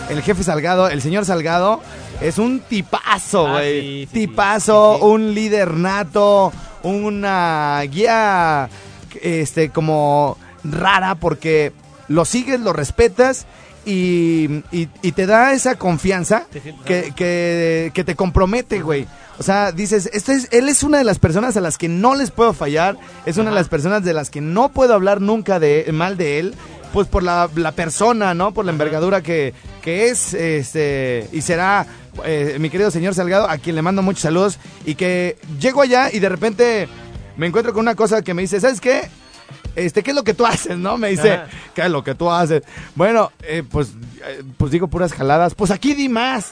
el 0.09 0.23
jefe 0.23 0.41
Salgado, 0.41 0.88
el 0.89 1.01
señor 1.03 1.23
Salgado, 1.25 1.81
es 2.21 2.39
un 2.39 2.62
tipazo, 2.62 3.45
Ah, 3.47 3.51
güey. 3.51 3.81
sí, 3.81 4.07
sí, 4.12 4.19
tipazo, 4.21 4.95
sí. 4.97 5.03
un 5.05 5.35
líder 5.35 5.73
nato, 5.75 6.51
una 6.81 7.79
guía, 7.91 8.69
este, 9.21 9.69
como 9.69 10.35
rara, 10.63 11.13
porque 11.15 11.73
lo 12.10 12.26
sigues, 12.26 12.60
lo 12.60 12.74
respetas 12.74 13.45
y, 13.86 14.63
y- 14.72 14.89
y 15.02 15.12
te 15.13 15.26
da 15.26 15.54
esa 15.54 15.76
confianza 15.76 16.45
que, 16.86 17.13
que, 17.15 17.91
que 17.93 18.04
te 18.04 18.15
compromete, 18.15 18.82
güey. 18.82 19.08
O 19.39 19.43
sea, 19.43 19.72
dices, 19.72 20.10
este 20.12 20.34
es, 20.34 20.50
él 20.52 20.67
es 20.67 20.84
una 20.84 20.98
de 20.98 21.06
las 21.06 21.17
personas 21.17 21.56
a 21.56 21.62
las 21.62 21.78
que 21.78 21.88
no 21.88 22.13
les 22.15 22.30
puedo 22.30 22.52
fallar, 22.52 22.98
es 23.26 23.38
una 23.38 23.52
de 23.52 23.56
las 23.56 23.69
personas 23.69 24.04
de 24.04 24.13
las 24.13 24.30
que 24.30 24.41
no 24.41 24.69
puedo 24.69 24.93
hablar 24.93 25.22
nunca 25.22 25.60
de 25.62 25.89
mal 25.93 26.17
de 26.17 26.39
él, 26.39 26.56
pues 26.91 27.08
por 27.08 27.24
la, 27.24 27.50
la 27.56 27.72
persona, 27.72 28.34
¿no? 28.34 28.54
Por 28.54 28.65
la 28.65 28.72
envergadura 28.72 29.22
que, 29.22 29.54
que 29.82 30.10
es, 30.10 30.34
este, 30.34 31.30
y 31.32 31.39
será 31.41 31.86
eh, 32.26 32.58
mi 32.60 32.69
querido 32.69 32.91
señor 32.91 33.13
Salgado, 33.13 33.50
a 33.50 33.58
quien 33.60 33.78
le 33.78 33.82
mando 33.82 34.02
muchos 34.02 34.24
saludos, 34.24 34.60
y 34.86 34.95
que 34.95 35.38
llego 35.60 35.82
allá 35.84 36.10
y 36.12 36.19
de 36.19 36.28
repente 36.28 36.89
me 37.38 37.48
encuentro 37.48 37.72
con 37.74 37.82
una 37.84 37.95
cosa 37.95 38.22
que 38.24 38.34
me 38.34 38.41
dice, 38.41 38.60
¿sabes 38.60 38.82
qué? 38.82 39.04
Este, 39.75 40.03
¿qué 40.03 40.12
es 40.12 40.15
lo 40.15 40.23
que 40.23 40.34
tú 40.34 40.45
haces, 40.45 40.77
no? 40.77 40.97
Me 40.97 41.10
dice, 41.10 41.34
Ajá. 41.34 41.47
¿qué 41.73 41.82
es 41.84 41.89
lo 41.91 42.03
que 42.03 42.15
tú 42.15 42.29
haces? 42.32 42.63
Bueno, 42.95 43.32
eh, 43.43 43.63
pues, 43.69 43.89
eh, 44.25 44.43
pues 44.58 44.71
digo 44.71 44.88
puras 44.88 45.13
jaladas. 45.13 45.55
Pues 45.55 45.71
aquí 45.71 45.93
di 45.93 46.10
más. 46.10 46.49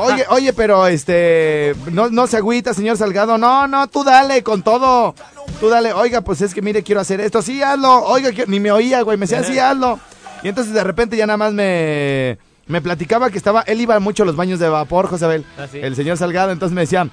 Oye, 0.00 0.24
oye, 0.30 0.52
pero 0.52 0.86
este, 0.86 1.74
no, 1.92 2.08
no 2.10 2.26
se 2.26 2.36
agüita, 2.38 2.74
señor 2.74 2.96
Salgado. 2.96 3.38
No, 3.38 3.66
no, 3.68 3.86
tú 3.88 4.02
dale 4.04 4.42
con 4.42 4.62
todo. 4.62 5.14
Tú 5.60 5.68
dale. 5.68 5.92
Oiga, 5.92 6.22
pues 6.22 6.40
es 6.42 6.54
que 6.54 6.62
mire, 6.62 6.82
quiero 6.82 7.00
hacer 7.00 7.20
esto. 7.20 7.42
Sí, 7.42 7.62
hazlo. 7.62 8.02
Oiga, 8.04 8.32
que- 8.32 8.46
ni 8.46 8.58
me 8.60 8.72
oía, 8.72 9.02
güey. 9.02 9.16
Me 9.18 9.26
decía, 9.26 9.44
sí, 9.44 9.58
hazlo. 9.58 9.98
Y 10.42 10.48
entonces 10.48 10.72
de 10.72 10.82
repente 10.82 11.16
ya 11.16 11.26
nada 11.26 11.36
más 11.36 11.52
me, 11.52 12.38
me 12.66 12.80
platicaba 12.80 13.30
que 13.30 13.36
estaba, 13.38 13.60
él 13.62 13.80
iba 13.80 13.98
mucho 14.00 14.22
a 14.22 14.26
los 14.26 14.36
baños 14.36 14.58
de 14.58 14.68
vapor, 14.68 15.06
Josabel. 15.06 15.44
Ah, 15.58 15.66
sí. 15.70 15.78
El 15.82 15.94
señor 15.96 16.16
Salgado. 16.16 16.50
Entonces 16.50 16.74
me 16.74 16.80
decía, 16.80 17.06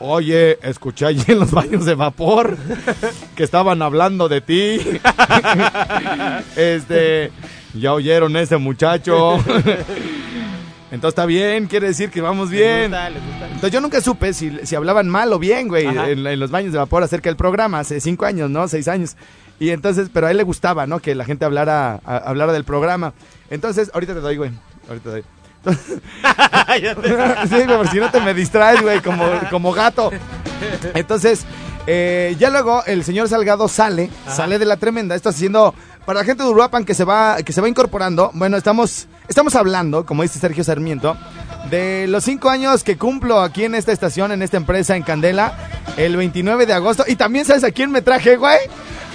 oye, 0.00 0.58
escuché 0.62 1.06
allí 1.06 1.22
en 1.28 1.38
los 1.38 1.50
baños 1.52 1.84
de 1.84 1.94
vapor 1.94 2.56
que 3.36 3.42
estaban 3.44 3.80
hablando 3.82 4.28
de 4.28 4.40
ti. 4.40 4.80
este, 6.56 7.30
ya 7.74 7.92
oyeron 7.92 8.36
ese 8.36 8.56
muchacho. 8.56 9.36
Entonces 10.92 11.10
está 11.10 11.24
bien, 11.26 11.66
quiere 11.66 11.86
decir 11.88 12.10
que 12.10 12.20
vamos 12.20 12.50
Les 12.50 12.58
bien. 12.58 12.82
gusta, 12.90 13.10
les 13.10 13.24
gusta. 13.24 13.46
Entonces 13.46 13.70
yo 13.70 13.80
nunca 13.80 14.00
supe 14.00 14.32
si, 14.34 14.58
si 14.64 14.74
hablaban 14.74 15.08
mal 15.08 15.32
o 15.32 15.38
bien, 15.38 15.68
güey, 15.68 15.86
en, 15.86 16.26
en 16.26 16.40
los 16.40 16.50
baños 16.50 16.72
de 16.72 16.78
vapor 16.78 17.04
acerca 17.04 17.28
del 17.30 17.36
programa, 17.36 17.78
hace 17.78 18.00
cinco 18.00 18.24
años, 18.26 18.50
¿no? 18.50 18.66
Seis 18.66 18.88
años. 18.88 19.16
Y 19.60 19.70
entonces, 19.70 20.08
pero 20.12 20.26
a 20.26 20.30
él 20.32 20.36
le 20.38 20.42
gustaba, 20.42 20.86
¿no? 20.88 20.98
Que 20.98 21.14
la 21.14 21.24
gente 21.24 21.44
hablara, 21.44 22.00
a- 22.04 22.16
hablara 22.16 22.52
del 22.52 22.64
programa. 22.64 23.12
Entonces, 23.50 23.90
ahorita 23.94 24.14
te 24.14 24.20
doy, 24.20 24.36
güey. 24.36 24.50
Ahorita 24.88 25.04
te 25.04 25.10
doy. 25.10 25.24
Sí, 27.48 27.64
por 27.66 27.88
si 27.88 27.98
no 27.98 28.10
te 28.10 28.20
me 28.20 28.34
distraes, 28.34 28.80
güey, 28.82 29.00
como, 29.00 29.24
como 29.50 29.72
gato. 29.72 30.10
Entonces, 30.94 31.44
eh, 31.86 32.36
ya 32.38 32.50
luego 32.50 32.84
el 32.84 33.04
señor 33.04 33.28
Salgado 33.28 33.68
sale, 33.68 34.10
sale 34.28 34.58
de 34.58 34.64
la 34.64 34.76
tremenda. 34.76 35.14
Esto 35.14 35.30
haciendo, 35.30 35.74
para 36.04 36.20
la 36.20 36.24
gente 36.24 36.42
de 36.42 36.48
Uruapan 36.48 36.84
que 36.84 36.94
se 36.94 37.04
va, 37.04 37.38
que 37.42 37.52
se 37.52 37.60
va 37.60 37.68
incorporando, 37.68 38.30
bueno, 38.34 38.56
estamos, 38.56 39.08
estamos 39.28 39.54
hablando, 39.54 40.04
como 40.06 40.22
dice 40.22 40.38
Sergio 40.38 40.64
Sarmiento, 40.64 41.16
de 41.70 42.06
los 42.08 42.24
cinco 42.24 42.50
años 42.50 42.84
que 42.84 42.96
cumplo 42.96 43.40
aquí 43.40 43.64
en 43.64 43.74
esta 43.74 43.92
estación, 43.92 44.32
en 44.32 44.42
esta 44.42 44.56
empresa, 44.56 44.96
en 44.96 45.02
Candela, 45.02 45.54
el 45.96 46.16
29 46.16 46.66
de 46.66 46.72
agosto. 46.72 47.04
Y 47.06 47.16
también, 47.16 47.44
¿sabes 47.44 47.64
a 47.64 47.70
quién 47.70 47.90
me 47.90 48.02
traje, 48.02 48.36
güey? 48.36 48.58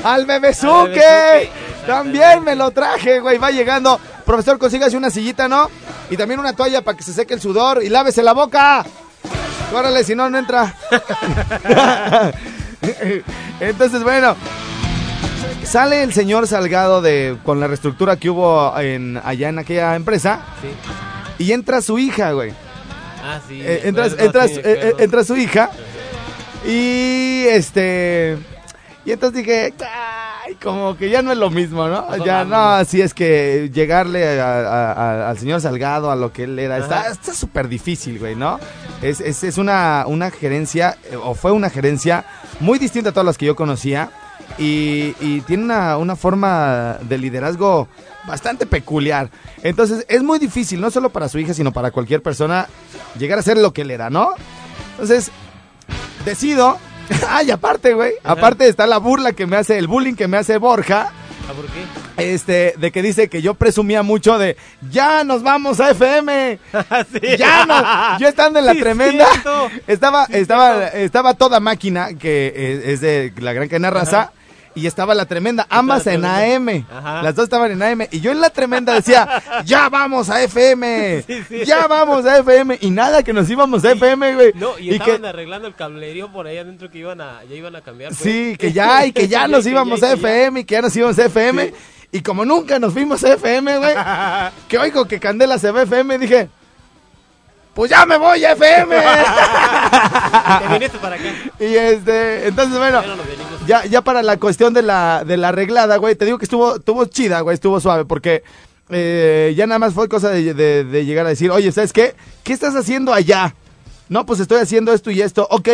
Al. 0.04 0.26
Bebezuque. 0.26 1.50
También 1.88 2.44
me 2.44 2.56
lo 2.56 2.72
traje, 2.72 3.20
güey. 3.20 3.38
Va 3.38 3.52
llegando. 3.52 4.00
Profesor, 4.26 4.58
consígase 4.58 4.98
una 4.98 5.10
sillita, 5.10 5.48
¿no? 5.48 5.70
Y 6.10 6.18
también 6.18 6.40
una 6.40 6.54
toalla 6.54 6.82
para 6.84 6.98
que 6.98 7.04
se 7.04 7.14
seque 7.14 7.34
el 7.34 7.42
sudor 7.42 7.84
y 7.84 7.90
lávese 7.90 8.22
la 8.24 8.34
boca. 8.34 8.86
Órale, 9.74 10.04
si 10.04 10.16
no, 10.16 10.30
no 10.30 10.38
entra. 10.38 10.76
Entonces, 13.60 14.04
bueno. 14.04 14.36
Sale 15.64 16.04
el 16.04 16.14
señor 16.14 16.48
Salgado 16.48 17.02
de 17.02 17.38
con 17.44 17.60
la 17.60 17.68
reestructura 17.68 18.18
que 18.18 18.30
hubo 18.30 18.78
en, 18.80 19.20
allá 19.24 19.50
en 19.50 19.58
aquella 19.58 19.96
empresa 19.96 20.42
Sí. 20.62 21.44
y 21.44 21.52
entra 21.54 21.82
su 21.82 21.98
hija, 21.98 22.34
güey. 22.34 22.52
Ah, 23.24 23.40
sí. 23.48 23.62
Eh, 23.64 23.82
acuerdo, 23.88 24.48
sí, 24.48 24.62
eh, 24.64 24.94
entra 25.00 25.24
su 25.24 25.36
hija 25.36 25.72
y 26.64 27.46
este 27.50 28.38
y 29.06 29.12
entonces 29.12 29.44
dije 29.44 29.74
ay 29.82 30.25
como 30.62 30.98
que 30.98 31.10
ya 31.10 31.22
no 31.22 31.32
es 31.32 31.38
lo 31.38 31.50
mismo 31.50 31.88
no 31.88 32.06
Pasó 32.08 32.26
ya 32.26 32.44
no 32.46 32.56
así 32.72 33.02
es 33.02 33.14
que 33.14 33.70
llegarle 33.74 34.40
a- 34.40 34.60
a- 34.60 34.92
a- 34.92 35.30
al 35.30 35.38
señor 35.38 35.62
Salgado 35.62 36.12
a 36.12 36.16
lo 36.16 36.32
que 36.34 36.44
él 36.44 36.58
era 36.60 36.78
está 36.78 37.02
Ajá. 37.02 37.10
está 37.12 37.34
súper 37.34 37.68
difícil 37.68 38.20
güey 38.20 38.36
no 38.36 38.60
es, 39.02 39.22
es, 39.22 39.44
es 39.44 39.58
una 39.58 40.06
una 40.08 40.32
gerencia 40.32 40.98
o 41.24 41.34
fue 41.36 41.52
una 41.52 41.70
gerencia 41.70 42.26
muy 42.60 42.80
distinta 42.80 43.10
a 43.10 43.12
todas 43.14 43.26
las 43.26 43.38
que 43.38 43.46
yo 43.46 43.56
conocía 43.56 44.10
y, 44.58 45.16
y 45.20 45.42
tiene 45.42 45.64
una, 45.64 45.98
una 45.98 46.16
forma 46.16 46.98
de 47.02 47.18
liderazgo 47.18 47.88
bastante 48.28 48.66
peculiar. 48.66 49.30
Entonces 49.64 50.06
es 50.08 50.24
muy 50.24 50.40
difícil, 50.40 50.80
no 50.80 50.92
solo 50.92 51.10
para 51.10 51.28
su 51.30 51.40
hija, 51.40 51.54
sino 51.54 51.72
para 51.74 51.92
cualquier 51.92 52.22
persona, 52.22 52.68
llegar 53.18 53.40
a 53.40 53.42
ser 53.42 53.58
lo 53.58 53.74
que 53.74 53.82
él 53.82 53.92
era, 53.92 54.10
¿no? 54.10 54.30
Entonces, 54.92 55.32
decido... 56.24 56.78
Ay, 57.30 57.52
aparte, 57.52 57.94
güey. 57.94 58.14
Ajá. 58.24 58.34
Aparte 58.34 58.68
está 58.68 58.88
la 58.88 58.98
burla 58.98 59.34
que 59.34 59.46
me 59.46 59.58
hace, 59.58 59.78
el 59.78 59.88
bullying 59.88 60.16
que 60.16 60.28
me 60.28 60.38
hace 60.38 60.58
Borja. 60.58 61.12
Ah, 61.48 61.54
¿por 61.54 61.66
qué? 61.68 62.34
Este, 62.34 62.74
de 62.78 62.92
que 62.92 63.02
dice 63.04 63.30
que 63.30 63.42
yo 63.42 63.54
presumía 63.56 64.02
mucho 64.02 64.38
de 64.40 64.58
ya 64.90 65.24
nos 65.24 65.44
vamos 65.44 65.80
a 65.80 65.92
FM. 65.92 66.60
Sí. 67.12 67.38
Ya 67.38 67.66
no. 67.66 68.20
Yo 68.20 68.28
estando 68.28 68.60
en 68.60 68.66
la 68.66 68.74
Sí, 68.74 68.80
tremenda. 68.80 69.28
cierto. 69.32 69.70
Estaba, 69.86 70.26
estaba, 70.26 70.88
estaba 70.88 71.34
toda 71.36 71.60
máquina, 71.60 72.14
que 72.16 72.54
es, 72.56 72.86
es 72.94 73.02
de 73.02 73.34
la 73.38 73.54
gran 73.54 73.68
cadena 73.68 73.90
raza. 73.92 74.32
Y 74.76 74.88
estaba 74.88 75.16
la 75.16 75.26
tremenda, 75.26 75.66
ambas 75.70 76.06
en. 76.08 76.26
AM. 76.26 76.86
Ajá. 76.92 77.24
Las 77.24 77.34
dos 77.36 77.46
estaban 77.46 77.72
en 77.72 77.82
AM. 77.82 78.08
Y 78.12 78.20
yo 78.20 78.32
en 78.32 78.42
la 78.42 78.50
tremenda 78.50 78.94
decía, 78.94 79.42
ya 79.66 79.88
vamos 79.90 80.30
a 80.30 80.44
FM. 80.44 81.24
Sí, 81.26 81.44
sí. 81.48 81.66
Ya 81.66 81.88
vamos 81.88 82.26
a 82.26 82.40
FM. 82.40 82.78
Y 82.82 82.90
nada, 82.90 83.24
que 83.24 83.32
nos 83.32 83.50
íbamos 83.50 83.86
a 83.86 83.92
FM, 83.94 84.36
güey. 84.36 84.52
No, 84.56 84.78
y, 84.78 84.90
y 84.90 84.94
estaban 84.96 85.22
que, 85.22 85.28
arreglando 85.28 85.68
el 85.68 85.76
cablerío 85.76 86.32
por 86.32 86.46
ahí 86.48 86.58
adentro 86.58 86.92
que 86.92 86.98
iban 87.00 87.22
a, 87.22 87.44
ya 87.50 87.56
iban 87.56 87.76
a 87.76 87.82
cambiar. 87.82 88.10
pues. 88.12 88.20
Sí, 88.22 88.56
que 88.60 88.74
ya, 88.74 89.06
y 89.06 89.14
que 89.14 89.28
ya 89.28 89.48
nos 89.48 89.66
íbamos 89.66 90.04
a. 90.04 90.12
FM, 90.12 90.60
y 90.60 90.64
que 90.66 90.76
ya 90.76 90.82
nos 90.82 90.96
íbamos 90.96 91.18
a 91.20 91.26
FM. 91.26 91.74
Y 92.12 92.22
como 92.22 92.46
nunca 92.46 92.80
nos 92.80 92.94
fuimos 92.94 93.24
a 93.24 93.34
FM, 93.34 93.78
güey, 93.78 93.96
que 94.68 94.78
oigo 94.78 95.06
que 95.06 95.20
Candela 95.20 95.58
se 95.58 95.72
ve 95.72 95.84
FM, 95.84 96.18
dije, 96.18 96.50
pues 97.74 97.92
ya 97.92 98.06
me 98.06 98.18
voy 98.18 98.46
a 98.46 98.54
FM. 98.54 98.96
Te 100.60 100.68
viniste 100.74 100.98
para 100.98 101.16
acá. 101.16 101.26
y 101.60 101.76
este, 101.76 102.48
entonces, 102.48 102.78
bueno, 102.78 103.04
Ya 103.68 103.84
ya, 103.84 103.86
ya 103.86 104.02
para 104.02 104.22
la 104.24 104.38
cuestión 104.38 104.74
de 104.74 104.82
la, 104.82 105.24
de 105.26 105.38
la 105.38 105.50
arreglada, 105.50 105.98
güey, 105.98 106.16
te 106.16 106.26
digo 106.26 106.38
que 106.38 106.46
estuvo, 106.46 106.76
estuvo 106.78 107.06
chida, 107.06 107.42
güey, 107.42 107.56
estuvo 107.56 107.80
suave, 107.80 108.06
porque 108.06 108.44
eh, 108.90 109.54
ya 109.58 109.66
nada 109.68 109.80
más 109.80 109.94
fue 109.94 110.08
cosa 110.08 110.30
de, 110.30 110.54
de- 110.54 110.84
de 110.84 111.06
llegar 111.06 111.26
a 111.26 111.30
decir, 111.30 111.50
oye, 111.52 111.72
¿sabes 111.72 111.92
qué? 111.94 112.16
¿Qué 112.44 112.54
estás 112.54 112.76
haciendo 112.76 113.14
allá? 113.14 113.56
No, 114.10 114.26
pues 114.26 114.40
estoy 114.40 114.60
haciendo 114.60 114.94
esto 114.94 115.10
y 115.10 115.22
esto, 115.22 115.48
ok. 115.50 115.70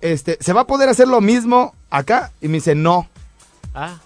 Este, 0.00 0.36
¿se 0.40 0.52
va 0.52 0.60
a 0.62 0.66
poder 0.66 0.88
hacer 0.88 1.08
lo 1.08 1.20
mismo 1.20 1.74
acá? 1.90 2.30
Y 2.40 2.48
me 2.48 2.54
dice, 2.58 2.74
no. 2.74 3.08
Ah, 3.74 3.96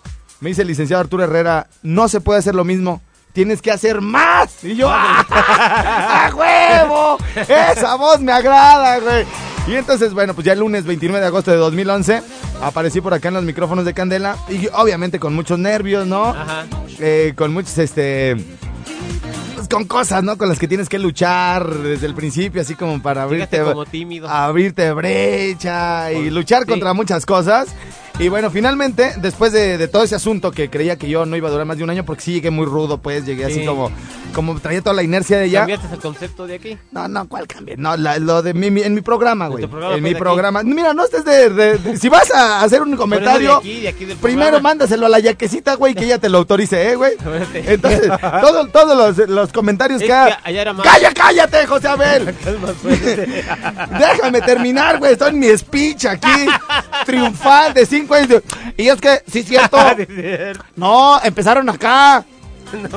Me 0.41 0.51
dice 0.51 0.63
el 0.63 0.69
licenciado 0.69 1.01
Arturo 1.03 1.25
Herrera, 1.25 1.67
no 1.83 2.09
se 2.09 2.21
puede 2.21 2.39
hacer 2.39 2.55
lo 2.55 2.65
mismo. 2.65 3.03
Tienes 3.33 3.61
que 3.63 3.71
hacer 3.73 4.01
más. 4.01 4.63
Y 4.63 4.77
yo, 4.77 4.89
¡ah, 4.91 5.25
¡a 6.31 6.35
huevo! 6.35 7.19
Esa 7.35 7.95
voz 7.97 8.21
me 8.21 8.31
agrada, 8.33 8.99
güey. 9.01 9.27
Y 9.69 9.77
entonces, 9.77 10.13
bueno, 10.13 10.35
pues 10.35 10.45
ya 10.45 10.55
el 10.55 10.59
lunes 10.59 10.85
29 10.85 11.21
de 11.21 11.27
agosto 11.27 11.51
de 11.53 11.57
2011 11.57 12.21
aparecí 12.63 13.01
por 13.01 13.15
acá 13.15 13.29
en 13.29 13.35
los 13.35 13.45
micrófonos 13.45 13.85
de 13.85 13.95
Candela 13.95 14.37
y 14.49 14.67
obviamente 14.75 15.21
con 15.21 15.35
muchos 15.35 15.59
nervios, 15.59 16.07
¿no? 16.07 16.25
Ajá. 16.31 16.67
Eh, 16.99 17.33
con 17.37 17.53
muchos, 17.53 17.79
este... 17.79 18.37
pues, 19.55 19.69
con 19.69 19.85
cosas, 19.85 20.25
¿no? 20.25 20.37
Con 20.37 20.49
las 20.49 20.59
que 20.59 20.67
tienes 20.67 20.89
que 20.89 20.99
luchar 20.99 21.69
desde 21.79 22.07
el 22.07 22.15
principio, 22.15 22.61
así 22.61 22.75
como 22.75 23.01
para 23.01 23.23
abrirte, 23.23 23.63
como 23.63 23.87
tímido. 23.87 24.29
abrirte 24.29 24.93
brecha 24.93 26.13
y 26.13 26.31
luchar 26.31 26.65
Sí. 26.65 26.69
contra 26.69 26.93
muchas 26.93 27.25
cosas. 27.25 27.69
Y 28.19 28.29
bueno, 28.29 28.51
finalmente, 28.51 29.13
después 29.23 29.53
de, 29.53 29.79
de 29.79 29.89
todo 29.89 30.03
ese 30.03 30.17
asunto 30.17 30.51
que 30.51 30.69
creía 30.71 30.97
que 30.97 31.09
yo 31.09 31.25
no 31.25 31.37
iba 31.37 31.49
a 31.49 31.51
durar 31.53 31.67
más 31.67 31.79
de 31.79 31.85
un 31.85 31.91
año, 31.91 32.05
porque 32.05 32.23
sí 32.23 32.33
llegué 32.33 32.51
muy 32.51 32.67
rudo, 32.67 32.99
pues 32.99 33.25
llegué 33.25 33.45
así 33.47 33.61
Sí. 33.61 33.65
como, 33.67 33.91
como 34.33 34.59
traía 34.61 34.81
toda 34.83 34.95
la 34.95 35.03
inercia 35.03 35.39
de 35.39 35.51
ya. 35.51 35.61
¿Cambiaste 35.61 35.95
el 35.95 36.01
concepto 36.01 36.47
de 36.47 36.55
aquí? 36.57 36.79
No, 36.91 37.07
no, 37.09 37.29
¿cuál 37.29 37.47
cambie? 37.47 37.77
No, 37.77 37.97
la- 37.97 38.19
lo 38.19 38.43
de 38.43 38.55
mi, 38.55 38.71
mi- 38.71 38.83
en 38.83 38.95
mi 38.95 39.01
programa, 39.01 39.49
güey. 39.49 39.65
En 39.65 39.71
pues, 39.71 40.01
mi 40.03 40.15
programa. 40.15 40.63
Mira, 40.63 40.95
no 40.95 41.05
estés 41.05 41.25
de, 41.25 41.51
de- 41.51 41.79
de- 41.79 41.97
Si 41.97 42.09
vas 42.09 42.31
a 42.33 42.63
hacer 42.63 42.83
un 42.83 42.97
comentario, 42.97 43.51
de 43.53 43.57
aquí, 43.57 43.81
de 43.81 43.89
aquí 43.89 44.05
del 44.05 44.17
primero 44.17 44.61
mándaselo 44.61 45.07
a 45.07 45.09
la 45.09 45.19
yaquecita, 45.21 45.75
güey, 45.75 45.95
que 45.95 46.05
ella 46.05 46.19
te 46.19 46.29
lo 46.29 46.39
autorice, 46.39 46.91
¿eh, 46.91 46.97
güey? 46.97 47.13
Entonces, 47.55 48.11
todo- 48.41 48.67
todos 48.69 49.17
los, 49.19 49.29
los 49.29 49.53
comentarios 49.53 50.01
Es 50.01 50.07
que... 50.07 50.13
ha- 50.13 50.27
que 50.27 50.49
allá 50.51 50.63
era 50.63 50.73
más- 50.73 50.87
¡Calla, 50.87 51.13
cállate, 51.15 51.67
José 51.67 51.89
Abel! 51.89 52.35
Déjame 53.99 54.41
terminar, 54.43 54.99
güey. 54.99 55.13
Estoy 55.13 55.31
en 55.31 55.39
mi 55.39 55.57
speech 55.57 56.07
aquí, 56.07 56.47
triunfal 57.07 57.75
de 57.75 57.87
cinco 57.87 58.15
años. 58.15 58.43
Y 58.77 58.89
es 58.89 59.01
que, 59.01 59.23
sí, 59.31 59.41
es 59.41 59.47
cierto. 59.47 59.79
No, 60.77 61.21
empezaron 61.23 61.69
acá. 61.69 62.25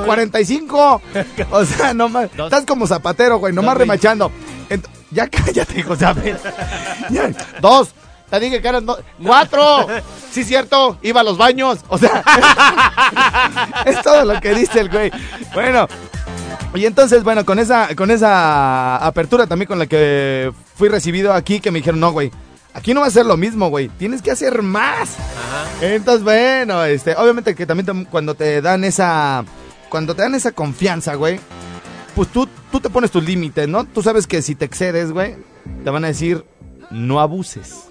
45. 0.04 1.02
O 1.50 1.64
sea, 1.64 1.94
nomás. 1.94 2.28
Dos. 2.36 2.46
Estás 2.52 2.64
como 2.66 2.86
zapatero, 2.86 3.38
güey, 3.38 3.52
nomás 3.52 3.74
Dos, 3.74 3.78
remachando. 3.80 4.30
Ent- 4.70 4.86
ya 5.10 5.28
cállate, 5.28 5.82
José 5.82 6.06
Abel. 6.06 6.36
Ya, 7.10 7.30
Dos. 7.60 7.90
Te 8.30 8.40
dije 8.40 8.60
que 8.60 8.66
eran 8.68 8.84
dos. 8.84 8.98
Cuatro. 9.24 9.86
Sí, 10.32 10.42
cierto. 10.42 10.98
Iba 11.02 11.20
a 11.20 11.24
los 11.24 11.38
baños. 11.38 11.78
O 11.88 11.96
sea, 11.96 12.22
es 13.84 14.02
todo 14.02 14.24
lo 14.24 14.40
que 14.40 14.54
dice 14.54 14.80
el 14.80 14.88
güey. 14.90 15.10
Bueno. 15.54 15.86
Y 16.74 16.84
entonces, 16.84 17.22
bueno, 17.22 17.46
con 17.46 17.58
esa, 17.58 17.94
con 17.94 18.10
esa 18.10 18.96
apertura 18.98 19.46
también 19.46 19.66
con 19.68 19.78
la 19.78 19.86
que 19.86 20.52
fui 20.74 20.88
recibido 20.88 21.32
aquí, 21.32 21.60
que 21.60 21.70
me 21.70 21.78
dijeron, 21.78 22.00
no, 22.00 22.12
güey, 22.12 22.30
aquí 22.74 22.92
no 22.92 23.00
va 23.00 23.06
a 23.06 23.10
ser 23.10 23.24
lo 23.24 23.38
mismo, 23.38 23.70
güey, 23.70 23.88
tienes 23.88 24.20
que 24.20 24.30
hacer 24.30 24.60
más. 24.60 25.14
Entonces, 25.80 26.22
bueno, 26.22 26.84
este, 26.84 27.14
obviamente 27.16 27.54
que 27.54 27.64
también 27.64 27.86
te- 27.86 28.10
cuando 28.10 28.34
te 28.34 28.60
dan 28.60 28.84
esa, 28.84 29.42
cuando 29.88 30.14
te 30.14 30.22
dan 30.22 30.34
esa 30.34 30.52
confianza, 30.52 31.14
güey, 31.14 31.40
pues 32.14 32.28
tú, 32.28 32.48
tú 32.70 32.80
te 32.80 32.90
pones 32.90 33.10
tus 33.10 33.24
límites, 33.24 33.68
¿no? 33.68 33.84
Tú 33.84 34.02
sabes 34.02 34.26
que 34.26 34.42
si 34.42 34.54
te 34.54 34.64
excedes, 34.64 35.12
güey, 35.12 35.36
te 35.84 35.90
van 35.90 36.04
a 36.04 36.08
decir, 36.08 36.44
no 36.90 37.20
abuses. 37.20 37.84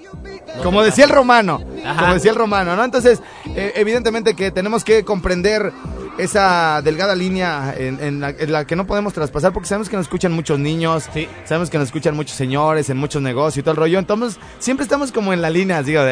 Como 0.64 0.82
decía 0.82 1.04
el 1.04 1.10
romano, 1.10 1.62
Ajá. 1.86 2.00
como 2.02 2.14
decía 2.14 2.32
el 2.32 2.38
romano, 2.38 2.76
¿no? 2.76 2.84
Entonces, 2.84 3.22
eh, 3.48 3.74
evidentemente 3.76 4.34
que 4.36 4.52
tenemos 4.52 4.84
que 4.84 5.04
comprender 5.04 5.74
esa 6.18 6.82
delgada 6.84 7.16
línea 7.16 7.74
en, 7.78 8.00
en 8.04 8.20
la, 8.22 8.30
en 8.30 8.52
la 8.52 8.66
que 8.66 8.76
no 8.76 8.88
podemos 8.88 9.14
traspasar 9.14 9.52
porque 9.54 9.68
sabemos 9.68 9.90
que 9.90 9.96
nos 9.98 10.06
escuchan 10.06 10.32
muchos 10.32 10.60
niños, 10.60 11.06
Sí. 11.14 11.28
sabemos 11.46 11.70
que 11.70 11.78
nos 11.78 11.88
escuchan 11.88 12.16
muchos 12.16 12.36
señores 12.38 12.90
en 12.90 12.98
muchos 12.98 13.22
negocios 13.22 13.58
y 13.58 13.62
todo 13.64 13.72
el 13.72 13.78
rollo, 13.78 14.00
entonces 14.00 14.40
siempre 14.60 14.84
estamos 14.84 15.12
como 15.12 15.34
en 15.34 15.42
la 15.42 15.50
línea, 15.50 15.84
digo, 15.84 16.02
de, 16.04 16.12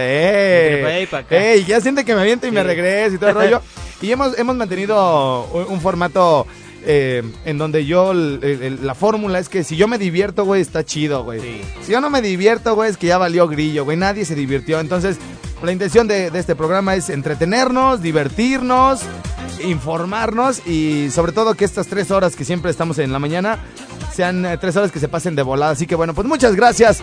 ¡eh! 1.03 1.07
¡Ey! 1.29 1.65
Ya 1.65 1.79
siente 1.81 2.03
que 2.05 2.13
me 2.15 2.21
aviento 2.21 2.47
y 2.47 2.51
me 2.51 2.63
regreso 2.63 3.15
y 3.15 3.17
todo 3.17 3.29
el 3.29 3.35
rollo. 3.35 3.61
Y 4.01 4.11
hemos, 4.11 4.37
hemos 4.37 4.57
mantenido 4.57 5.45
un, 5.53 5.75
un 5.75 5.79
formato 5.79 6.45
eh, 6.85 7.23
en 7.45 7.57
donde 7.57 7.85
yo, 7.85 8.11
el- 8.11 8.39
el- 8.43 8.85
la 8.85 8.95
fórmula 8.95 9.39
es 9.39 9.47
que 9.47 9.63
si 9.63 9.77
yo 9.77 9.87
me 9.87 9.97
divierto, 9.97 10.43
güey, 10.43 10.61
está 10.61 10.83
chido, 10.83 11.23
güey. 11.23 11.39
Sí. 11.39 11.61
Si 11.83 11.93
yo 11.93 12.01
no 12.01 12.09
me 12.09 12.21
divierto, 12.21 12.75
güey, 12.75 12.89
es 12.89 12.97
que 12.97 13.07
ya 13.07 13.17
valió 13.17 13.47
grillo, 13.47 13.85
güey. 13.85 13.95
Nadie 13.95 14.25
se 14.25 14.35
divirtió. 14.35 14.81
Entonces, 14.81 15.19
la 15.63 15.71
intención 15.71 16.07
de, 16.07 16.29
de 16.29 16.39
este 16.39 16.55
programa 16.55 16.95
es 16.95 17.09
entretenernos, 17.09 18.01
divertirnos, 18.01 19.01
informarnos 19.63 20.65
y 20.67 21.09
sobre 21.09 21.31
todo 21.31 21.53
que 21.55 21.65
estas 21.65 21.87
tres 21.87 22.11
horas 22.11 22.35
que 22.35 22.43
siempre 22.43 22.69
estamos 22.69 22.99
en 22.99 23.13
la 23.13 23.19
mañana 23.19 23.59
sean 24.13 24.45
eh, 24.45 24.57
tres 24.57 24.75
horas 24.75 24.91
que 24.91 24.99
se 24.99 25.07
pasen 25.07 25.35
de 25.35 25.41
volada. 25.41 25.71
Así 25.71 25.87
que 25.87 25.95
bueno, 25.95 26.13
pues 26.13 26.27
muchas 26.27 26.55
gracias 26.55 27.01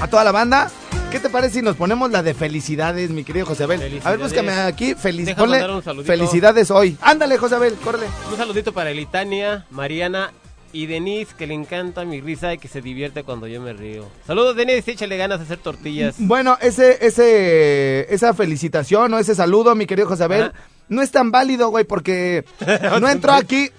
a 0.00 0.08
toda 0.08 0.24
la 0.24 0.32
banda. 0.32 0.70
¿Qué 1.10 1.20
te 1.20 1.30
parece 1.30 1.54
si 1.54 1.62
nos 1.62 1.76
ponemos 1.76 2.10
la 2.10 2.22
de 2.22 2.34
felicidades, 2.34 3.10
mi 3.10 3.24
querido 3.24 3.46
José 3.46 3.64
Abel? 3.64 4.00
A 4.04 4.10
ver, 4.10 4.18
búscame 4.18 4.52
aquí, 4.52 4.94
feliz, 4.94 5.34
ponle 5.34 5.64
felicidades 6.04 6.70
hoy. 6.70 6.98
Ándale, 7.00 7.38
José 7.38 7.54
Abel, 7.54 7.74
córrele. 7.82 8.08
Un 8.30 8.36
saludito 8.36 8.72
para 8.72 8.90
Elitania, 8.90 9.64
Mariana 9.70 10.32
y 10.72 10.86
Denise, 10.86 11.34
que 11.36 11.46
le 11.46 11.54
encanta 11.54 12.04
mi 12.04 12.20
risa 12.20 12.52
y 12.54 12.58
que 12.58 12.68
se 12.68 12.80
divierte 12.82 13.22
cuando 13.24 13.46
yo 13.46 13.60
me 13.60 13.72
río. 13.72 14.06
Saludos, 14.26 14.56
Denise, 14.56 14.90
échale 14.90 15.16
ganas 15.16 15.38
de 15.38 15.44
hacer 15.46 15.58
tortillas. 15.58 16.16
Bueno, 16.18 16.56
ese, 16.60 16.98
ese, 17.06 18.12
esa 18.12 18.34
felicitación 18.34 19.12
o 19.14 19.18
ese 19.18 19.34
saludo, 19.34 19.74
mi 19.74 19.86
querido 19.86 20.08
José 20.08 20.24
Abel, 20.24 20.52
no 20.88 21.02
es 21.02 21.10
tan 21.10 21.30
válido, 21.30 21.68
güey, 21.70 21.84
porque 21.84 22.44
no 23.00 23.08
entró 23.08 23.32
aquí. 23.32 23.70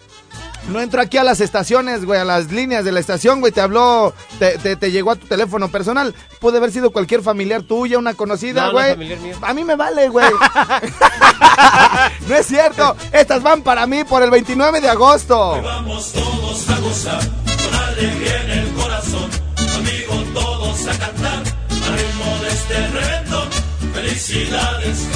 No 0.69 0.81
entró 0.81 1.01
aquí 1.01 1.17
a 1.17 1.23
las 1.23 1.39
estaciones, 1.39 2.05
güey, 2.05 2.19
a 2.19 2.25
las 2.25 2.51
líneas 2.51 2.83
de 2.85 2.91
la 2.91 2.99
estación, 2.99 3.39
güey, 3.39 3.51
te 3.51 3.61
habló, 3.61 4.13
te, 4.39 4.57
te, 4.59 4.75
te 4.75 4.91
llegó 4.91 5.11
a 5.11 5.15
tu 5.15 5.25
teléfono 5.25 5.69
personal. 5.71 6.13
Puede 6.41 6.57
haber 6.57 6.71
sido 6.71 6.91
cualquier 6.91 7.21
familiar 7.23 7.63
tuya, 7.63 7.97
una 7.97 8.13
conocida, 8.13 8.61
No, 8.63 8.67
no 8.67 8.73
güey. 8.73 8.89
familiar 8.91 9.19
mío. 9.19 9.35
a 9.41 9.53
mí 9.53 9.63
me 9.63 9.75
vale, 9.75 10.09
güey. 10.09 10.27
no 12.27 12.35
es 12.35 12.45
cierto. 12.45 12.95
Estas 13.11 13.41
van 13.41 13.61
para 13.61 13.85
mí 13.87 14.03
por 14.03 14.23
el 14.23 14.31
29 14.31 14.81
de 14.81 14.89
agosto. 14.89 15.61
Vamos 15.61 16.11
todos 16.11 16.69
a 16.69 16.79
gozar, 16.79 17.21
con 17.45 17.75
alegría 17.75 18.43
en 18.43 18.51
el 18.51 18.73
corazón, 18.73 19.29
amigos 19.75 20.33
todos 20.33 20.87
a 20.87 20.97
cantar, 20.97 21.43
al 21.69 21.97
ritmo 21.97 22.37
de 22.41 22.49
este 22.49 22.87
reventón. 22.87 23.49
Felicidades, 23.93 25.07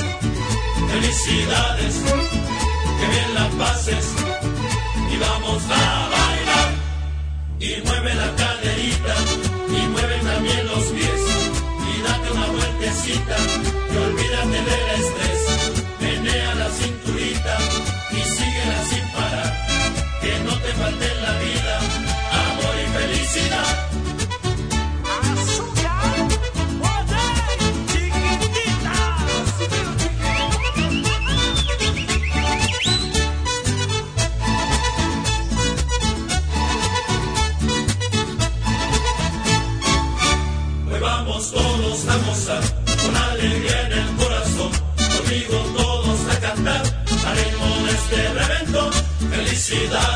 felicidades, 0.92 1.96
que 3.00 3.08
bien 3.08 3.34
la 3.36 3.48
pases, 3.64 4.06
y 5.12 5.18
vamos 5.18 5.64
a 5.64 6.10
bailar, 6.10 6.70
y 7.60 7.88
mueve 7.88 8.14
la 8.16 8.36
caderita, 8.36 9.16
y 9.70 9.88
mueve 9.88 10.18
también 10.20 10.68
los 10.68 10.84
pies, 10.86 11.22
y 11.96 12.02
date 12.02 12.32
una 12.32 12.48
vueltecita, 12.48 13.36
y 13.94 13.98
olvídate 13.98 14.58
del 14.70 14.90
estrés, 15.02 15.33
y 17.46 18.22
síguela 18.22 18.86
sin 18.90 19.06
parar 19.12 19.52
que 20.22 20.40
no 20.46 20.58
te 20.60 20.72
falte 20.74 21.12
en 21.12 21.22
la 21.22 21.34
vida 21.40 21.80
amor 22.32 22.76
y 22.82 22.88
felicidad. 22.98 23.90
Vamos 41.02 41.52
todos 41.52 42.08
a 42.08 42.18
gozar, 42.26 42.64
con 43.02 43.16
alegría 43.18 43.82
en 43.88 43.92
el 43.92 44.16
corazón, 44.16 44.72
conmigo 44.96 45.58
todos 45.76 45.83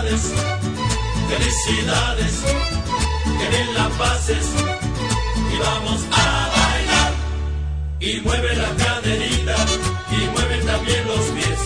Felicidades, 0.07 0.31
felicidades, 1.27 2.41
que 3.25 3.49
bien 3.49 3.73
la 3.73 3.89
pases, 3.97 4.45
y 5.53 5.57
vamos 5.57 6.05
a 6.11 6.49
bailar. 6.55 7.13
Y 7.99 8.21
mueve 8.21 8.55
la 8.55 8.69
caderita, 8.75 9.55
y 10.11 10.29
mueve 10.29 10.63
también 10.63 11.07
los 11.07 11.25
pies, 11.35 11.59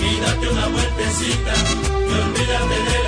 y 0.00 0.20
date 0.20 0.48
una 0.48 0.66
vueltecita, 0.66 1.52
y 1.86 2.12
olvídate 2.12 2.74
del 2.90 3.05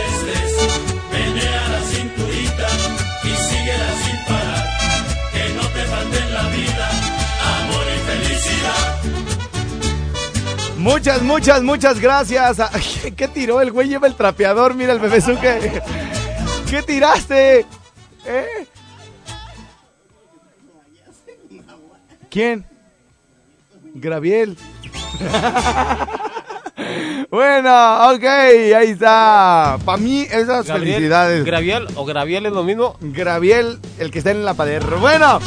Muchas, 10.88 11.22
muchas, 11.22 11.62
muchas 11.62 12.00
gracias. 12.00 12.60
Ay, 12.72 13.12
¿Qué 13.14 13.28
tiró? 13.28 13.60
El 13.60 13.72
güey 13.72 13.88
lleva 13.88 14.06
el 14.06 14.14
trapeador. 14.14 14.74
Mira 14.74 14.94
el 14.94 14.98
bebé 14.98 15.22
que 15.22 15.82
¿Qué 16.70 16.82
tiraste? 16.82 17.66
¿Eh? 18.24 18.66
¿Quién? 22.30 22.66
Graviel. 23.94 24.56
bueno, 27.30 28.14
ok, 28.14 28.24
ahí 28.24 28.90
está. 28.90 29.78
Para 29.84 29.98
mí, 29.98 30.22
esas 30.22 30.66
Gabriel, 30.66 30.94
felicidades. 30.94 31.44
¿Graviel 31.44 31.86
o 31.96 32.06
Graviel 32.06 32.46
es 32.46 32.52
lo 32.52 32.64
mismo? 32.64 32.96
Graviel, 33.00 33.78
el 33.98 34.10
que 34.10 34.18
está 34.18 34.30
en 34.30 34.42
la 34.44 34.54
pader. 34.54 34.84
Bueno, 34.84 35.38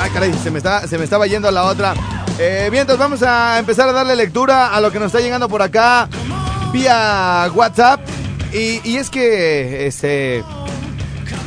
ay 0.00 0.10
caray, 0.10 0.32
se 0.34 0.52
me, 0.52 0.58
está, 0.58 0.86
se 0.86 0.98
me 0.98 1.04
estaba 1.04 1.26
yendo 1.26 1.50
la 1.50 1.64
otra. 1.64 1.94
Eh, 2.38 2.68
bien, 2.70 2.82
entonces 2.82 2.98
vamos 2.98 3.22
a 3.22 3.58
empezar 3.58 3.88
a 3.88 3.92
darle 3.92 4.14
lectura 4.14 4.74
a 4.74 4.80
lo 4.80 4.92
que 4.92 4.98
nos 4.98 5.06
está 5.06 5.20
llegando 5.20 5.48
por 5.48 5.62
acá 5.62 6.08
vía 6.72 7.50
WhatsApp. 7.54 8.00
Y, 8.52 8.80
y 8.88 8.96
es 8.96 9.10
que, 9.10 9.86
este, 9.86 10.44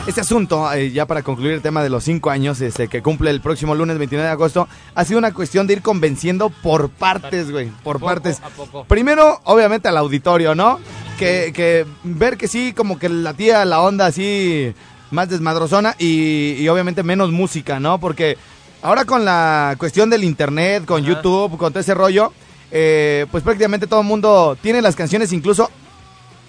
este 0.06 0.22
asunto, 0.22 0.72
eh, 0.74 0.92
ya 0.92 1.06
para 1.06 1.24
concluir 1.24 1.54
el 1.54 1.62
tema 1.62 1.82
de 1.82 1.90
los 1.90 2.04
cinco 2.04 2.30
años, 2.30 2.60
este, 2.62 2.88
que 2.88 3.02
cumple 3.02 3.32
el 3.32 3.42
próximo 3.42 3.74
lunes 3.74 3.98
29 3.98 4.28
de 4.28 4.34
agosto, 4.34 4.68
ha 4.94 5.06
sido 5.06 5.18
una 5.18 5.34
cuestión 5.34 5.66
de 5.66 5.74
ir 5.74 5.82
convenciendo 5.82 6.50
por 6.50 6.90
partes, 6.90 7.50
güey, 7.52 7.70
por 7.84 7.96
Poco 7.98 8.06
partes. 8.08 8.40
a 8.44 8.50
poco. 8.50 8.84
Primero, 8.86 9.40
obviamente, 9.46 9.88
al 9.88 9.98
auditorio, 9.98 10.56
¿no? 10.56 10.80
Que, 11.18 11.52
que 11.54 11.86
ver 12.04 12.38
que 12.38 12.48
sí, 12.48 12.74
como 12.74 13.00
que 13.00 13.08
la 13.08 13.34
tía, 13.34 13.64
la 13.64 13.82
onda 13.82 14.08
así, 14.08 14.74
más 15.12 15.30
desmadrozona 15.30 15.96
y, 16.00 16.56
y 16.60 16.68
obviamente 16.68 17.04
menos 17.04 17.32
música, 17.32 17.80
¿no? 17.80 18.00
Porque 18.00 18.38
ahora 18.82 19.06
con 19.06 19.26
la 19.26 19.76
cuestión 19.78 20.10
del 20.10 20.24
internet, 20.24 20.86
con 20.86 21.04
YouTube, 21.04 21.58
con 21.58 21.72
todo 21.72 21.80
ese 21.82 21.94
rollo, 21.94 22.34
eh, 22.72 23.26
pues 23.32 23.44
prácticamente 23.44 23.88
todo 23.88 24.02
el 24.02 24.08
mundo 24.08 24.58
tiene 24.62 24.82
las 24.82 24.96
canciones 24.96 25.32
incluso 25.34 25.70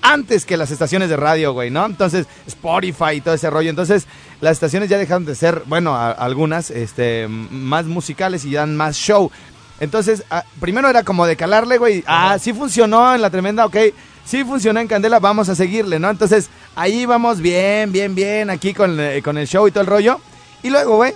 antes 0.05 0.45
que 0.45 0.57
las 0.57 0.71
estaciones 0.73 1.09
de 1.09 1.17
radio, 1.17 1.53
güey, 1.53 1.71
¿no? 1.71 1.87
Entonces, 1.87 2.27
Spotify 2.47 3.15
y 3.17 3.21
todo 3.21 3.35
ese 3.35 3.49
rollo. 3.51 3.71
Entonces, 3.71 4.07
las 4.41 4.53
estaciones 4.53 4.89
ya 4.89 4.99
dejaron 4.99 5.25
de 5.25 5.35
ser, 5.37 5.63
bueno, 5.67 5.95
a- 5.95 6.11
algunas, 6.11 6.71
este, 6.71 7.29
más 7.29 7.85
musicales 7.87 8.45
y 8.45 8.53
dan 8.53 8.77
más 8.77 8.97
show. 8.97 9.31
Entonces, 9.79 10.25
ah, 10.31 10.43
primero 10.61 10.89
era 10.89 11.05
como 11.05 11.25
de 11.27 11.37
calarle, 11.37 11.79
güey. 11.79 12.03
Ah, 12.07 12.37
sí 12.41 12.53
funcionó 12.53 13.15
en 13.15 13.23
la 13.23 13.31
tremenda, 13.31 13.65
ok. 13.65 13.77
Sí 14.25 14.43
funcionó 14.45 14.81
en 14.81 14.89
Candela, 14.89 15.21
vamos 15.21 15.49
a 15.49 15.55
seguirle, 15.55 15.99
¿no? 16.01 16.11
Entonces, 16.11 16.49
ahí 16.75 17.07
vamos 17.07 17.41
bien, 17.41 17.93
bien, 17.93 18.15
bien, 18.17 18.51
aquí 18.51 18.75
con, 18.75 18.99
eh, 18.99 19.21
con 19.23 19.39
el 19.39 19.47
show 19.47 19.67
y 19.69 19.71
todo 19.71 19.83
el 19.83 19.87
rollo. 19.89 20.21
Y 20.65 20.71
luego, 20.71 20.97
güey, 20.97 21.15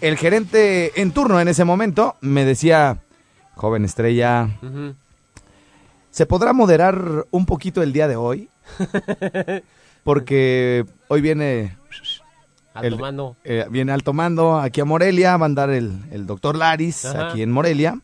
el 0.00 0.16
gerente 0.16 1.00
en 1.00 1.12
turno 1.12 1.40
en 1.40 1.48
ese 1.48 1.64
momento 1.64 2.16
me 2.20 2.44
decía, 2.44 2.98
joven 3.54 3.84
estrella. 3.84 4.48
¿Se 6.10 6.26
podrá 6.26 6.52
moderar 6.52 7.26
un 7.30 7.46
poquito 7.46 7.82
el 7.82 7.92
día 7.92 8.06
de 8.08 8.16
hoy? 8.16 8.48
Porque 10.04 10.84
hoy 11.08 11.20
viene... 11.20 11.76
Alto 12.74 12.86
el- 12.96 13.00
mando. 13.00 13.36
eh, 13.44 13.66
viene 13.70 13.92
alto 13.92 14.12
mando 14.12 14.58
aquí 14.58 14.80
a 14.80 14.84
Morelia, 14.84 15.36
va 15.36 15.44
a 15.44 15.46
andar 15.46 15.70
el, 15.70 15.92
el 16.10 16.26
doctor 16.26 16.56
Laris 16.56 17.04
Ajá. 17.04 17.28
aquí 17.28 17.40
en 17.42 17.52
Morelia. 17.52 18.00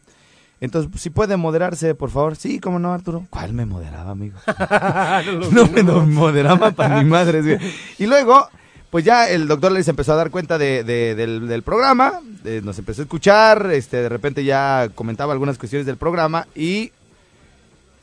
Entonces, 0.60 1.00
si 1.00 1.10
puede 1.10 1.36
moderarse, 1.36 1.94
por 1.96 2.10
favor. 2.10 2.36
Sí, 2.36 2.60
cómo 2.60 2.78
no, 2.78 2.92
Arturo. 2.92 3.26
¿Cuál 3.30 3.52
me 3.52 3.66
moderaba, 3.66 4.12
amigo? 4.12 4.38
no 5.50 5.66
me 5.66 5.82
no 5.82 6.06
moderaba 6.06 6.70
para 6.70 7.02
mi 7.02 7.08
madre. 7.10 7.58
Y 7.98 8.06
luego, 8.06 8.48
pues 8.90 9.04
ya 9.04 9.28
el 9.28 9.46
doctor 9.46 9.72
les 9.72 9.86
empezó 9.88 10.12
a 10.12 10.16
dar 10.16 10.30
cuenta 10.30 10.58
de, 10.58 10.82
de- 10.84 11.14
del, 11.14 11.62
programa, 11.62 12.20
eh, 12.44 12.60
nos 12.64 12.78
empezó 12.78 13.02
a 13.02 13.04
escuchar, 13.04 13.70
este, 13.72 13.98
de 13.98 14.08
repente 14.08 14.44
ya 14.44 14.88
comentaba 14.94 15.32
algunas 15.32 15.58
cuestiones 15.58 15.86
del 15.86 15.96
programa 15.96 16.46
y 16.54 16.92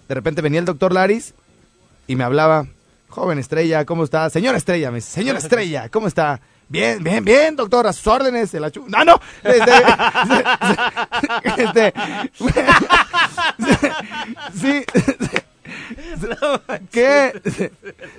de 0.08 0.16
repente 0.16 0.42
venía 0.42 0.60
el 0.60 0.66
doctor 0.66 0.94
Laris 0.94 1.34
y 2.08 2.16
me 2.16 2.24
hablaba, 2.24 2.68
joven 3.10 3.40
estrella, 3.40 3.84
¿cómo 3.86 4.04
está? 4.06 4.30
Señora 4.30 4.58
estrella, 4.58 4.92
me 4.92 4.98
dice, 4.98 5.12
señora 5.12 5.40
estrella, 5.40 5.90
¿cómo 5.90 6.08
está? 6.08 6.40
Bien, 6.70 7.02
bien, 7.04 7.24
bien, 7.24 7.56
doctor, 7.56 7.88
a 7.88 7.94
sus 7.94 8.08
órdenes, 8.08 8.50
se 8.50 8.60
la 8.60 8.70
chu... 8.72 8.86
No, 8.88 9.04
no, 9.06 9.20
este, 9.44 9.72
este, 11.64 11.94
sí, 14.54 14.84
¿Qué? 16.92 17.42
Se, 17.46 17.72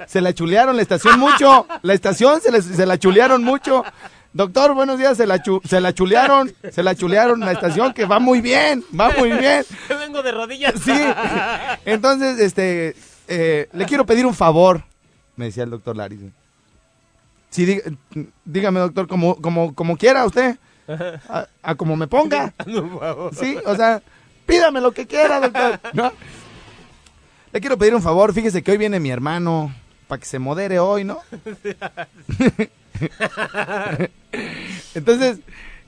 se 0.06 0.20
la 0.20 0.32
chulearon 0.32 0.76
la 0.76 0.82
estación 0.82 1.18
mucho. 1.18 1.66
La 1.82 1.94
estación 1.94 2.40
se, 2.40 2.50
les- 2.52 2.64
se 2.64 2.86
la 2.86 2.98
chulearon 2.98 3.42
mucho. 3.44 3.84
Doctor, 4.32 4.74
buenos 4.74 4.98
días. 4.98 5.16
Se 5.16 5.26
la, 5.26 5.42
chu- 5.42 5.60
se 5.66 5.80
la 5.80 5.92
chulearon. 5.92 6.52
Se 6.70 6.82
la 6.82 6.94
chulearon 6.94 7.40
la 7.40 7.52
estación 7.52 7.92
que 7.92 8.04
va 8.04 8.18
muy 8.18 8.40
bien. 8.40 8.84
Va 8.98 9.10
muy 9.18 9.32
bien. 9.32 9.64
Vengo 9.88 10.22
de 10.22 10.32
rodillas. 10.32 10.74
Sí. 10.84 10.92
Entonces, 11.84 12.38
este, 12.38 12.94
eh, 13.26 13.68
le 13.72 13.84
quiero 13.86 14.04
pedir 14.06 14.26
un 14.26 14.34
favor. 14.34 14.84
Me 15.36 15.46
decía 15.46 15.64
el 15.64 15.70
doctor 15.70 15.96
Laris. 15.96 16.20
Sí, 17.50 17.64
dí- 17.64 18.28
dígame, 18.44 18.80
doctor, 18.80 19.08
como, 19.08 19.36
como, 19.40 19.74
como 19.74 19.96
quiera 19.96 20.24
usted. 20.26 20.56
A, 21.28 21.46
a 21.62 21.74
como 21.74 21.96
me 21.96 22.06
ponga. 22.06 22.54
Sí, 23.32 23.56
o 23.66 23.74
sea, 23.76 24.02
pídame 24.46 24.80
lo 24.80 24.92
que 24.92 25.06
quiera, 25.06 25.40
doctor. 25.40 25.80
¿no? 25.92 26.12
Le 27.52 27.60
quiero 27.60 27.78
pedir 27.78 27.94
un 27.94 28.02
favor, 28.02 28.34
fíjese 28.34 28.62
que 28.62 28.72
hoy 28.72 28.78
viene 28.78 29.00
mi 29.00 29.10
hermano, 29.10 29.74
para 30.06 30.20
que 30.20 30.26
se 30.26 30.38
modere 30.38 30.78
hoy, 30.78 31.04
¿no? 31.04 31.18
Entonces, 34.94 35.40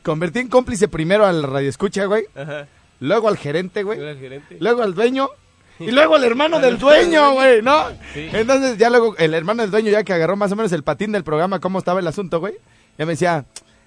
convertí 0.02 0.38
en 0.40 0.48
cómplice 0.48 0.88
primero 0.88 1.26
al 1.26 1.42
radioescucha, 1.42 2.06
güey. 2.06 2.24
Ajá. 2.34 2.66
Luego 3.00 3.28
al 3.28 3.36
gerente, 3.36 3.82
güey. 3.82 3.98
Era 3.98 4.12
el 4.12 4.18
gerente. 4.18 4.56
Luego 4.61 4.82
al 4.82 4.94
dueño. 4.94 5.28
Y 5.80 5.92
luego 5.92 6.14
al 6.14 6.24
hermano 6.24 6.61
del 6.61 6.78
dueño, 6.78 7.32
güey, 7.32 7.62
¿no? 7.62 7.88
Sí. 8.12 8.28
Entonces 8.34 8.76
ya 8.76 8.90
luego 8.90 9.16
el 9.16 9.32
hermano 9.32 9.62
del 9.62 9.70
dueño 9.70 9.90
ya 9.90 10.04
que 10.04 10.12
agarró 10.12 10.36
más 10.36 10.52
o 10.52 10.56
menos 10.56 10.70
el 10.72 10.82
patín 10.82 11.11
del 11.11 11.24
programa, 11.24 11.58
cómo 11.58 11.78
estaba 11.78 12.00
el 12.00 12.06
asunto, 12.06 12.38
güey. 12.38 12.52
Ya 12.98 13.06
me 13.06 13.12
decía, 13.12 13.46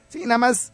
sí, 0.10 0.24
nada 0.26 0.40
más. 0.40 0.74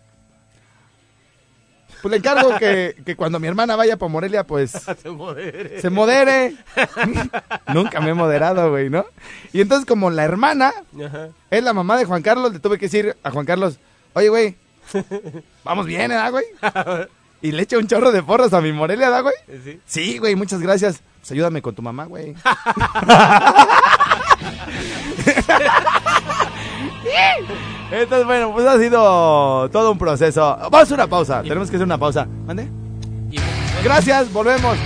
Pues 2.01 2.11
le 2.11 2.17
encargo 2.17 2.57
que, 2.57 2.95
que 3.05 3.15
cuando 3.15 3.39
mi 3.39 3.47
hermana 3.47 3.75
vaya 3.75 3.97
por 3.97 4.09
Morelia, 4.09 4.43
pues 4.45 4.71
Se 5.01 5.09
modere. 5.09 5.81
se 5.81 5.89
modere. 5.89 6.55
Nunca 7.73 7.99
me 7.99 8.11
he 8.11 8.13
moderado, 8.13 8.69
güey, 8.69 8.89
¿no? 8.89 9.05
Y 9.53 9.61
entonces 9.61 9.85
como 9.85 10.09
la 10.09 10.23
hermana 10.23 10.73
Ajá. 11.05 11.29
es 11.49 11.63
la 11.63 11.73
mamá 11.73 11.97
de 11.97 12.05
Juan 12.05 12.21
Carlos, 12.21 12.53
le 12.53 12.59
tuve 12.59 12.77
que 12.77 12.85
decir 12.85 13.15
a 13.23 13.31
Juan 13.31 13.45
Carlos, 13.45 13.79
oye, 14.13 14.29
güey, 14.29 14.55
vamos 15.63 15.85
bien, 15.85 16.11
¿eh, 16.11 16.31
güey? 16.31 16.45
Y 17.41 17.51
le 17.51 17.63
echa 17.63 17.77
un 17.77 17.87
chorro 17.87 18.11
de 18.11 18.23
porras 18.23 18.53
a 18.53 18.61
mi 18.61 18.71
Morelia, 18.73 19.09
¿da, 19.09 19.21
güey? 19.21 19.35
Sí. 19.63 19.79
Sí, 19.85 20.17
güey, 20.17 20.35
muchas 20.35 20.61
gracias. 20.61 21.01
Pues 21.19 21.31
ayúdame 21.31 21.61
con 21.61 21.75
tu 21.75 21.81
mamá, 21.81 22.05
güey. 22.05 22.33
Entonces, 27.91 28.25
bueno, 28.25 28.51
pues 28.53 28.67
ha 28.67 28.77
sido 28.77 29.69
todo 29.69 29.91
un 29.91 29.97
proceso. 29.97 30.57
Vamos 30.71 30.91
a 30.91 30.93
una 30.93 31.07
pausa. 31.07 31.41
Tenemos 31.41 31.69
que 31.69 31.75
hacer 31.75 31.85
una 31.85 31.97
pausa. 31.97 32.27
¿Mande? 32.45 32.69
Gracias, 33.83 34.31
volvemos. 34.31 34.77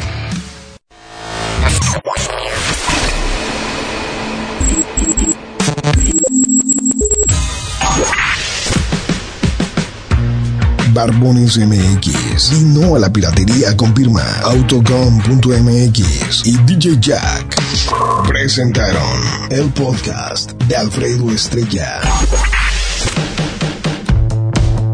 Barbones 10.94 11.58
MX. 11.58 12.54
Y 12.54 12.64
no 12.66 12.96
a 12.96 13.00
la 13.00 13.12
piratería 13.12 13.76
con 13.76 13.96
firma 13.96 14.22
Autocom.mx 14.44 16.46
y 16.46 16.56
DJ 16.58 16.98
Jack. 17.00 17.60
Presentaron 18.28 19.20
el 19.50 19.70
podcast 19.72 20.52
de 20.68 20.76
Alfredo 20.76 21.32
Estrella. 21.32 22.00